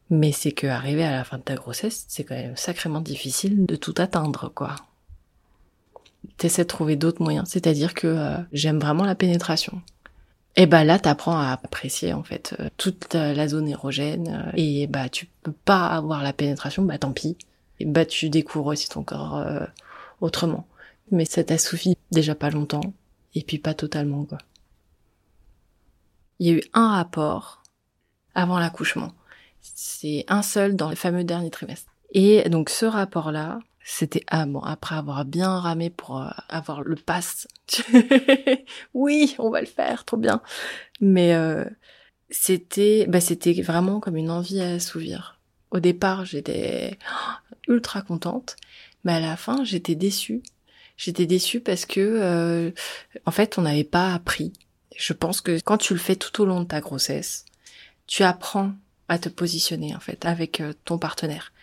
mais 0.10 0.32
c'est 0.32 0.52
que 0.52 0.68
arrivé 0.68 1.04
à 1.04 1.12
la 1.12 1.24
fin 1.24 1.38
de 1.38 1.44
ta 1.44 1.56
grossesse, 1.56 2.06
c'est 2.08 2.24
quand 2.24 2.36
même 2.36 2.58
sacrément 2.58 3.02
difficile 3.02 3.66
de 3.66 3.76
tout 3.76 3.94
atteindre, 3.98 4.52
quoi. 4.54 4.76
T'essaies 6.38 6.64
de 6.64 6.68
trouver 6.68 6.96
d'autres 6.96 7.22
moyens, 7.22 7.48
c'est-à-dire 7.50 7.94
que 7.94 8.08
euh, 8.08 8.38
j'aime 8.52 8.80
vraiment 8.80 9.06
la 9.06 9.16
pénétration. 9.16 9.82
Et 10.58 10.66
bah 10.66 10.84
là, 10.84 11.00
t'apprends 11.00 11.40
à 11.40 11.52
apprécier 11.52 12.14
en 12.14 12.24
fait 12.24 12.56
euh, 12.60 12.70
toute 12.78 13.14
la 13.14 13.48
zone 13.48 13.70
érogène 13.70 14.44
euh, 14.48 14.52
et 14.56 14.88
bah 14.88 15.08
tu 15.08 15.28
peux 15.44 15.54
pas 15.54 15.88
avoir 15.88 16.24
la 16.24 16.34
pénétration, 16.34 16.84
bah 16.84 16.98
tant 16.98 17.14
pis. 17.14 17.38
Et 17.80 17.86
bah 17.86 18.06
tu 18.06 18.30
découvres 18.30 18.68
aussi 18.68 18.90
ton 18.90 19.04
corps 19.04 19.38
euh, 19.38 19.66
autrement. 20.20 20.68
Mais 21.10 21.26
ça 21.26 21.44
t'assouvit 21.44 21.98
déjà 22.12 22.36
pas 22.36 22.50
longtemps 22.50 22.94
et 23.34 23.44
puis 23.44 23.60
pas 23.60 23.74
totalement 23.74 24.26
quoi. 24.26 24.40
Il 26.40 26.48
y 26.48 26.50
a 26.52 26.54
eu 26.54 26.64
un 26.74 26.90
rapport 26.90 27.62
avant 28.36 28.60
l'accouchement. 28.60 29.12
C'est 29.62 30.26
un 30.28 30.42
seul 30.42 30.76
dans 30.76 30.90
le 30.90 30.96
fameux 30.96 31.24
dernier 31.24 31.50
trimestre. 31.50 31.92
Et 32.14 32.50
donc 32.50 32.70
ce 32.70 32.86
rapport-là, 32.86 33.60
c'était 33.84 34.24
ah 34.28 34.46
bon 34.46 34.60
après 34.60 34.96
avoir 34.96 35.26
bien 35.26 35.60
ramé 35.60 35.90
pour 35.90 36.22
euh, 36.22 36.30
avoir 36.50 36.84
le 36.84 36.96
pass. 36.96 37.48
oui, 38.94 39.36
on 39.40 39.50
va 39.50 39.62
le 39.62 39.68
faire, 39.68 40.06
trop 40.06 40.18
bien. 40.18 40.42
Mais 41.00 41.34
euh, 41.34 41.66
c'était 42.30 43.06
bah 43.08 43.22
c'était 43.22 43.60
vraiment 43.62 44.00
comme 44.00 44.18
une 44.18 44.32
envie 44.32 44.62
à 44.62 44.74
assouvir. 44.74 45.40
Au 45.72 45.80
départ, 45.80 46.26
j'étais 46.26 46.98
ultra 47.68 48.02
contente, 48.02 48.56
mais 49.04 49.14
à 49.14 49.20
la 49.20 49.38
fin, 49.38 49.64
j'étais 49.64 49.96
déçue. 49.96 50.44
J'étais 50.98 51.26
déçue 51.26 51.62
parce 51.62 51.86
que 51.86 52.00
euh, 52.00 52.72
en 53.26 53.32
fait, 53.32 53.58
on 53.58 53.64
n'avait 53.64 53.84
pas 53.84 54.14
appris. 54.14 54.54
Je 54.96 55.14
pense 55.14 55.42
que 55.42 55.60
quand 55.62 55.78
tu 55.78 55.94
le 55.94 56.00
fais 56.00 56.16
tout 56.16 56.42
au 56.42 56.46
long 56.46 56.62
de 56.62 56.68
ta 56.68 56.82
grossesse, 56.82 57.46
tu 58.06 58.24
apprends 58.24 58.74
à 59.08 59.18
te 59.18 59.30
positionner 59.30 59.96
en 59.96 60.00
fait 60.00 60.26
avec 60.26 60.62
euh, 60.62 60.74
ton 60.86 60.98
partenaire. 60.98 61.54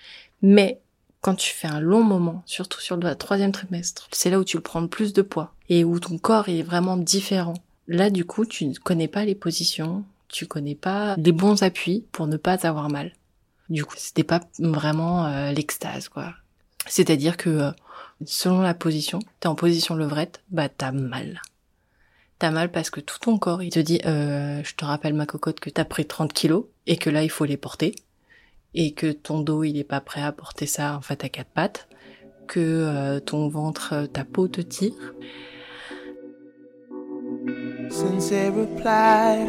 Mais 0.42 0.81
quand 1.20 1.35
tu 1.35 1.52
fais 1.52 1.68
un 1.68 1.81
long 1.81 2.02
moment, 2.02 2.42
surtout 2.46 2.81
sur 2.81 2.96
le 2.96 3.14
troisième 3.14 3.52
trimestre, 3.52 4.09
c'est 4.12 4.31
là 4.31 4.38
où 4.38 4.44
tu 4.44 4.57
le 4.57 4.62
prends 4.62 4.81
le 4.81 4.88
plus 4.88 5.12
de 5.12 5.22
poids 5.22 5.52
et 5.68 5.85
où 5.85 5.98
ton 5.98 6.18
corps 6.18 6.48
est 6.48 6.62
vraiment 6.62 6.96
différent 6.96 7.54
Là, 7.88 8.11
du 8.11 8.26
coup, 8.26 8.44
tu 8.44 8.66
ne 8.66 8.74
connais 8.74 9.09
pas 9.09 9.24
les 9.24 9.35
positions, 9.35 10.04
tu 10.28 10.46
connais 10.46 10.74
pas 10.74 11.16
les 11.16 11.33
bons 11.33 11.62
appuis 11.62 12.04
pour 12.12 12.26
ne 12.26 12.37
pas 12.37 12.66
avoir 12.66 12.90
mal. 12.90 13.12
Du 13.70 13.85
coup, 13.85 13.94
c'était 13.96 14.24
pas 14.24 14.40
vraiment 14.59 15.26
euh, 15.26 15.52
l'extase, 15.52 16.11
quoi. 16.11 16.35
C'est-à-dire 16.87 17.38
que 17.38 17.48
euh, 17.48 17.70
selon 18.26 18.61
la 18.61 18.74
position, 18.74 19.20
t'es 19.40 19.48
en 19.48 19.54
position 19.54 19.94
levrette, 19.94 20.42
bah 20.50 20.68
t'as 20.68 20.92
mal. 20.92 21.40
T'as 22.38 22.50
mal 22.50 22.70
parce 22.70 22.90
que 22.90 23.00
tout 23.00 23.18
ton 23.18 23.38
corps, 23.38 23.62
il 23.62 23.70
te 23.70 23.81
dit, 23.81 24.00
euh, 24.04 24.62
je 24.62 24.74
te 24.74 24.85
rappelle 24.85 25.14
ma 25.14 25.26
cocotte 25.26 25.59
que 25.59 25.70
t'as 25.70 25.87
pris 25.87 26.07
30 26.07 26.35
kilos 26.35 26.66
et 26.87 26.98
que 26.98 27.09
là 27.09 27.22
il 27.22 27.31
faut 27.31 27.46
les 27.46 27.57
porter 27.57 27.94
et 28.78 28.92
que 28.92 29.10
ton 29.10 29.40
dos 29.40 29.64
il 29.64 29.76
est 29.76 29.82
pas 29.82 30.00
prêt 30.00 30.22
à 30.22 30.30
porter 30.30 30.66
ça 30.66 30.96
en 30.96 31.00
fait 31.00 31.24
à 31.24 31.28
quatre 31.28 31.50
pattes, 31.50 31.88
que 32.46 32.60
euh, 32.60 33.18
ton 33.18 33.48
ventre, 33.48 34.06
ta 34.12 34.24
peau 34.24 34.46
te 34.46 34.60
tire. 34.60 35.14
Replied, 37.90 39.48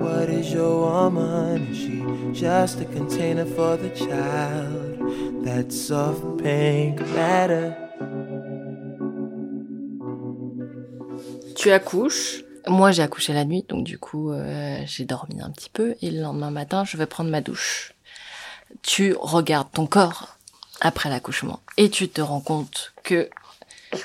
What 0.00 0.30
is 0.30 0.54
your 0.54 0.80
woman? 0.80 1.68
Is 1.70 1.76
she 1.76 2.02
just 2.32 2.80
a 2.80 2.86
container 2.86 3.44
for 3.44 3.76
the 3.76 3.90
child? 3.94 5.44
That 5.44 5.70
soft 5.70 6.38
pink 6.42 7.00
matter. 7.14 7.74
Tu 11.54 11.70
accouches. 11.70 12.44
Moi, 12.66 12.92
j'ai 12.92 13.02
accouché 13.02 13.34
la 13.34 13.44
nuit, 13.44 13.64
donc 13.68 13.84
du 13.84 13.98
coup, 13.98 14.30
euh, 14.30 14.78
j'ai 14.86 15.04
dormi 15.04 15.42
un 15.42 15.50
petit 15.50 15.70
peu. 15.70 15.96
Et 16.00 16.10
le 16.10 16.22
lendemain 16.22 16.50
matin, 16.50 16.84
je 16.84 16.96
vais 16.96 17.06
prendre 17.06 17.30
ma 17.30 17.40
douche. 17.42 17.94
Tu 18.82 19.14
regardes 19.18 19.70
ton 19.72 19.86
corps 19.86 20.36
après 20.80 21.10
l'accouchement 21.10 21.60
et 21.76 21.90
tu 21.90 22.08
te 22.08 22.20
rends 22.20 22.40
compte 22.40 22.92
que 23.02 23.28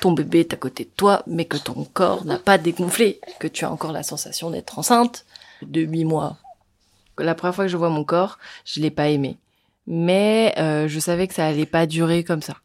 ton 0.00 0.12
bébé 0.12 0.40
est 0.40 0.52
à 0.52 0.56
côté 0.56 0.84
de 0.84 0.90
toi, 0.96 1.22
mais 1.26 1.44
que 1.44 1.56
ton 1.56 1.84
corps 1.84 2.24
n'a 2.24 2.38
pas 2.38 2.58
dégonflé, 2.58 3.20
que 3.38 3.46
tu 3.46 3.64
as 3.64 3.70
encore 3.70 3.92
la 3.92 4.02
sensation 4.02 4.50
d'être 4.50 4.78
enceinte 4.78 5.24
de 5.62 5.80
huit 5.80 6.04
mois. 6.04 6.36
La 7.18 7.34
première 7.34 7.54
fois 7.54 7.64
que 7.64 7.70
je 7.70 7.76
vois 7.76 7.88
mon 7.88 8.04
corps, 8.04 8.38
je 8.64 8.80
l'ai 8.80 8.90
pas 8.90 9.08
aimé, 9.08 9.36
mais 9.86 10.54
euh, 10.58 10.88
je 10.88 10.98
savais 10.98 11.28
que 11.28 11.34
ça 11.34 11.46
allait 11.46 11.66
pas 11.66 11.86
durer 11.86 12.24
comme 12.24 12.42
ça. 12.42 12.56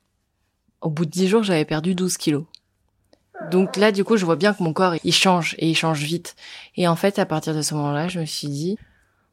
Au 0.82 0.90
bout 0.90 1.06
de 1.06 1.12
dix 1.12 1.28
jours, 1.28 1.44
j'avais 1.44 1.66
perdu 1.66 1.96
12 1.96 2.18
kilos. 2.18 2.46
Donc 3.50 3.78
là, 3.78 3.92
du 3.92 4.04
coup, 4.04 4.18
je 4.18 4.26
vois 4.26 4.36
bien 4.36 4.54
que 4.54 4.62
mon 4.62 4.74
corps, 4.74 4.96
il 5.04 5.14
change 5.14 5.56
et 5.58 5.70
il 5.70 5.76
change 5.76 6.02
vite. 6.02 6.36
Et 6.76 6.88
en 6.88 6.96
fait, 6.96 7.18
à 7.18 7.26
partir 7.26 7.56
de 7.56 7.62
ce 7.62 7.74
moment-là, 7.76 8.08
je 8.08 8.20
me 8.20 8.26
suis 8.26 8.48
dit, 8.48 8.78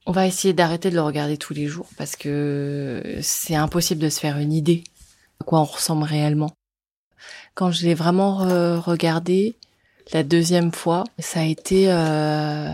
on 0.08 0.12
va 0.12 0.26
essayer 0.26 0.54
d'arrêter 0.54 0.88
de 0.88 0.94
le 0.94 1.02
regarder 1.02 1.36
tous 1.36 1.52
les 1.52 1.66
jours 1.66 1.86
parce 1.98 2.16
que 2.16 3.18
c'est 3.20 3.54
impossible 3.54 4.00
de 4.00 4.08
se 4.08 4.18
faire 4.18 4.38
une 4.38 4.54
idée 4.54 4.82
à 5.38 5.44
quoi 5.44 5.60
on 5.60 5.64
ressemble 5.64 6.04
réellement. 6.04 6.50
Quand 7.54 7.70
je 7.70 7.84
l'ai 7.84 7.94
vraiment 7.94 8.38
regardé 8.80 9.54
la 10.14 10.22
deuxième 10.22 10.72
fois, 10.72 11.04
ça 11.18 11.40
a 11.40 11.44
été 11.44 11.92
euh, 11.92 12.72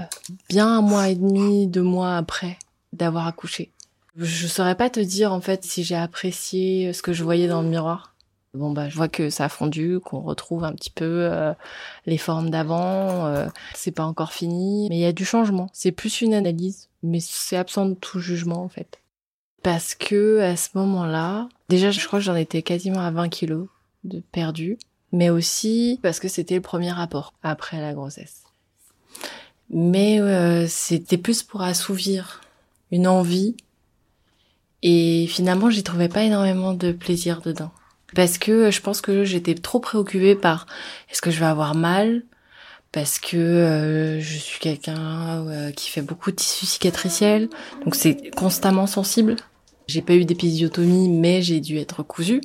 bien 0.49 0.69
un 0.69 0.81
mois 0.81 1.09
et 1.09 1.17
demi, 1.17 1.67
deux 1.67 1.83
mois 1.83 2.17
après 2.17 2.57
d'avoir 2.93 3.27
accouché. 3.27 3.73
Je 4.17 4.47
saurais 4.47 4.77
pas 4.77 4.89
te 4.89 5.01
dire 5.01 5.33
en 5.33 5.41
fait 5.41 5.65
si 5.65 5.83
j'ai 5.83 5.97
apprécié 5.97 6.93
ce 6.93 7.03
que 7.03 7.13
je 7.13 7.25
voyais 7.25 7.49
dans 7.49 7.63
le 7.63 7.69
miroir. 7.69 8.14
Bon 8.55 8.71
bah 8.71 8.89
je 8.89 8.95
vois 8.95 9.09
que 9.09 9.31
ça 9.31 9.47
a 9.47 9.49
fondu, 9.49 9.99
qu'on 9.99 10.21
retrouve 10.21 10.63
un 10.63 10.73
petit 10.73 10.91
peu 10.91 11.29
euh, 11.29 11.53
les 12.07 12.19
formes 12.19 12.51
d'avant. 12.51 13.27
Euh, 13.27 13.49
c'est 13.75 13.91
pas 13.91 14.05
encore 14.05 14.33
fini, 14.33 14.87
mais 14.89 14.97
il 14.97 15.01
y 15.01 15.07
a 15.07 15.13
du 15.13 15.25
changement. 15.25 15.69
C'est 15.73 15.91
plus 15.91 16.21
une 16.21 16.35
analyse, 16.35 16.89
mais 17.03 17.19
c'est 17.19 17.57
absent 17.57 17.87
de 17.87 17.95
tout 17.95 18.21
jugement 18.21 18.63
en 18.63 18.69
fait. 18.69 19.01
Parce 19.65 19.97
que 19.97 20.39
à 20.41 20.55
ce 20.57 20.69
moment-là, 20.75 21.49
déjà 21.69 21.91
je 21.91 22.07
crois 22.07 22.21
que 22.21 22.25
j'en 22.25 22.37
étais 22.37 22.63
quasiment 22.63 23.01
à 23.01 23.11
20 23.11 23.29
kilos 23.29 23.67
de 24.05 24.23
perdu, 24.31 24.79
mais 25.11 25.31
aussi 25.31 25.99
parce 26.01 26.21
que 26.21 26.29
c'était 26.29 26.55
le 26.55 26.61
premier 26.61 26.93
rapport 26.93 27.35
après 27.43 27.81
la 27.81 27.93
grossesse. 27.93 28.45
Mais 29.69 30.21
euh, 30.21 30.69
c'était 30.69 31.19
plus 31.19 31.43
pour 31.43 31.63
assouvir 31.63 32.41
une 32.93 33.09
envie 33.09 33.57
et 34.83 35.27
finalement 35.27 35.71
j'y 35.71 35.83
trouvais 35.83 36.09
pas 36.09 36.23
énormément 36.23 36.75
de 36.75 36.93
plaisir 36.93 37.41
dedans 37.41 37.73
parce 38.15 38.39
que 38.39 38.71
je 38.71 38.81
pense 38.81 39.01
que 39.01 39.25
j'étais 39.25 39.55
trop 39.55 39.81
préoccupée 39.81 40.35
par 40.35 40.67
est-ce 41.11 41.21
que 41.21 41.31
je 41.31 41.41
vais 41.41 41.47
avoir 41.47 41.75
mal? 41.75 42.23
Parce 42.93 43.19
que 43.19 43.37
euh, 43.37 44.21
je 44.21 44.39
suis 44.39 44.61
quelqu'un 44.61 45.47
euh, 45.49 45.73
qui 45.73 45.91
fait 45.91 46.03
beaucoup 46.03 46.31
de 46.31 46.37
tissu 46.37 46.65
cicatriciel, 46.65 47.49
donc 47.85 47.97
c'est 47.97 48.31
constamment 48.37 48.87
sensible. 48.87 49.37
J'ai 49.89 50.01
pas 50.01 50.15
eu 50.15 50.25
d'épisiotomie, 50.25 51.09
mais 51.09 51.43
j'ai 51.43 51.61
dû 51.61 51.77
être 51.79 52.03
cousue. 52.05 52.41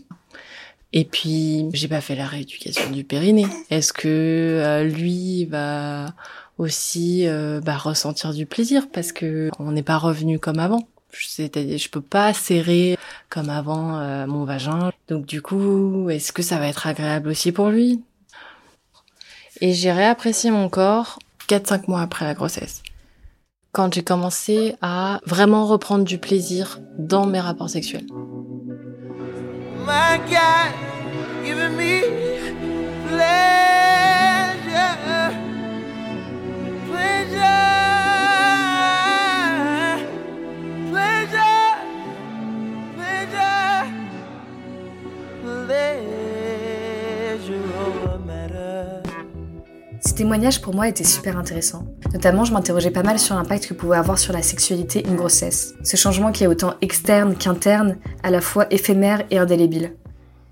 Et 0.92 1.06
puis 1.06 1.68
j'ai 1.74 1.88
pas 1.88 2.02
fait 2.02 2.16
la 2.16 2.26
rééducation 2.26 2.90
du 2.90 3.04
périnée. 3.04 3.46
Est-ce 3.70 3.94
que 3.94 4.08
euh, 4.08 4.84
lui 4.84 5.46
va 5.46 6.16
aussi 6.58 7.28
bah, 7.64 7.78
ressentir 7.78 8.34
du 8.34 8.46
plaisir? 8.46 8.88
Parce 8.92 9.12
que 9.12 9.50
on 9.60 9.72
n'est 9.72 9.84
pas 9.84 9.98
revenu 9.98 10.40
comme 10.40 10.60
avant 10.60 10.88
c'est-à-dire 11.12 11.78
je 11.78 11.90
peux 11.90 12.02
pas 12.02 12.34
serrer 12.34 12.98
comme 13.30 13.50
avant 13.50 13.98
euh, 14.00 14.28
mon 14.28 14.46
vagin. 14.46 14.92
Donc 15.08 15.26
du 15.26 15.42
coup, 15.42 16.10
est-ce 16.10 16.32
que 16.32 16.42
ça 16.42 16.58
va 16.58 16.68
être 16.68 16.88
agréable 16.88 17.30
aussi 17.30 17.52
pour 17.52 17.70
lui? 17.70 18.02
Et 19.62 19.74
j'ai 19.74 19.92
réapprécié 19.92 20.52
mon 20.52 20.70
corps 20.70 21.20
4-5 21.48 21.90
mois 21.90 22.02
après 22.02 22.26
la 22.26 22.34
grossesse. 22.34 22.84
Quand 23.72 23.94
j'ai 23.94 24.04
commencé 24.04 24.76
à 24.82 25.20
vraiment 25.26 25.66
reprendre 25.68 26.04
du 26.04 26.18
plaisir 26.18 26.80
dans 26.98 27.26
mes 27.26 27.40
rapports 27.40 27.70
sexuels. 27.70 28.06
Témoignage 50.20 50.60
pour 50.60 50.76
moi 50.76 50.90
était 50.90 51.06
super 51.06 51.38
intéressant. 51.38 51.86
Notamment, 52.12 52.44
je 52.44 52.52
m'interrogeais 52.52 52.92
pas 52.92 53.04
mal 53.04 53.20
sur 53.20 53.36
l'impact 53.36 53.68
que 53.68 53.74
pouvait 53.74 53.96
avoir 53.96 54.20
sur 54.20 54.34
la 54.34 54.42
sexualité 54.42 55.08
une 55.08 55.16
grossesse. 55.16 55.76
Ce 55.82 55.96
changement 55.96 56.34
qui 56.34 56.44
est 56.44 56.48
autant 56.48 56.74
externe 56.82 57.38
qu'interne, 57.38 57.96
à 58.22 58.30
la 58.30 58.42
fois 58.42 58.68
éphémère 58.70 59.24
et 59.32 59.38
indélébile. 59.38 59.96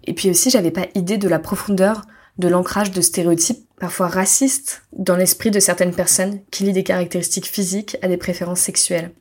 Et 0.05 0.13
puis 0.13 0.29
aussi, 0.29 0.49
j'avais 0.49 0.71
pas 0.71 0.87
idée 0.95 1.17
de 1.17 1.27
la 1.27 1.37
profondeur 1.37 2.03
de 2.37 2.47
l'ancrage 2.47 2.91
de 2.91 3.01
stéréotypes 3.01 3.67
parfois 3.77 4.07
racistes 4.07 4.83
dans 4.93 5.17
l'esprit 5.17 5.51
de 5.51 5.59
certaines 5.59 5.93
personnes 5.93 6.39
qui 6.49 6.63
lient 6.63 6.71
des 6.71 6.85
caractéristiques 6.85 7.47
physiques 7.47 7.97
à 8.01 8.07
des 8.07 8.15
préférences 8.15 8.61
sexuelles. 8.61 9.11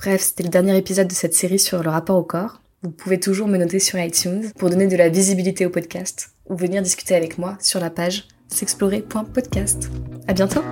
Bref, 0.00 0.22
c'était 0.22 0.42
le 0.42 0.48
dernier 0.48 0.76
épisode 0.76 1.06
de 1.06 1.14
cette 1.14 1.34
série 1.34 1.60
sur 1.60 1.84
le 1.84 1.90
rapport 1.90 2.18
au 2.18 2.24
corps. 2.24 2.62
Vous 2.82 2.90
pouvez 2.90 3.20
toujours 3.20 3.46
me 3.46 3.58
noter 3.58 3.78
sur 3.78 4.00
iTunes 4.00 4.50
pour 4.58 4.70
donner 4.70 4.88
de 4.88 4.96
la 4.96 5.08
visibilité 5.08 5.64
au 5.64 5.70
podcast 5.70 6.30
ou 6.50 6.56
venir 6.56 6.82
discuter 6.82 7.14
avec 7.14 7.38
moi 7.38 7.56
sur 7.60 7.78
la 7.78 7.90
page 7.90 8.26
s'explorer.podcast. 8.48 9.90
À 10.26 10.34
bientôt. 10.34 10.62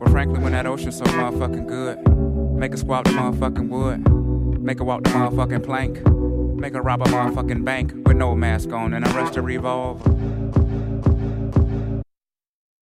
Well, 0.00 0.10
frankly, 0.10 0.38
when 0.40 0.52
that 0.52 0.66
ocean's 0.66 0.96
so 0.96 1.04
motherfucking 1.04 1.66
good, 1.66 1.98
make 2.58 2.72
her 2.72 2.76
squat 2.76 3.04
the 3.04 3.10
motherfucking 3.10 3.68
wood, 3.68 4.60
make 4.62 4.78
her 4.78 4.84
walk 4.84 5.04
the 5.04 5.10
motherfucking 5.10 5.64
plank, 5.64 6.04
make 6.58 6.74
her 6.74 6.82
rob 6.82 7.02
a 7.02 7.04
motherfucking 7.04 7.64
bank 7.64 7.92
with 8.06 8.16
no 8.16 8.34
mask 8.34 8.72
on 8.72 8.94
and 8.94 9.06
arrest 9.06 9.36
a 9.36 9.42
revolver. 9.42 10.10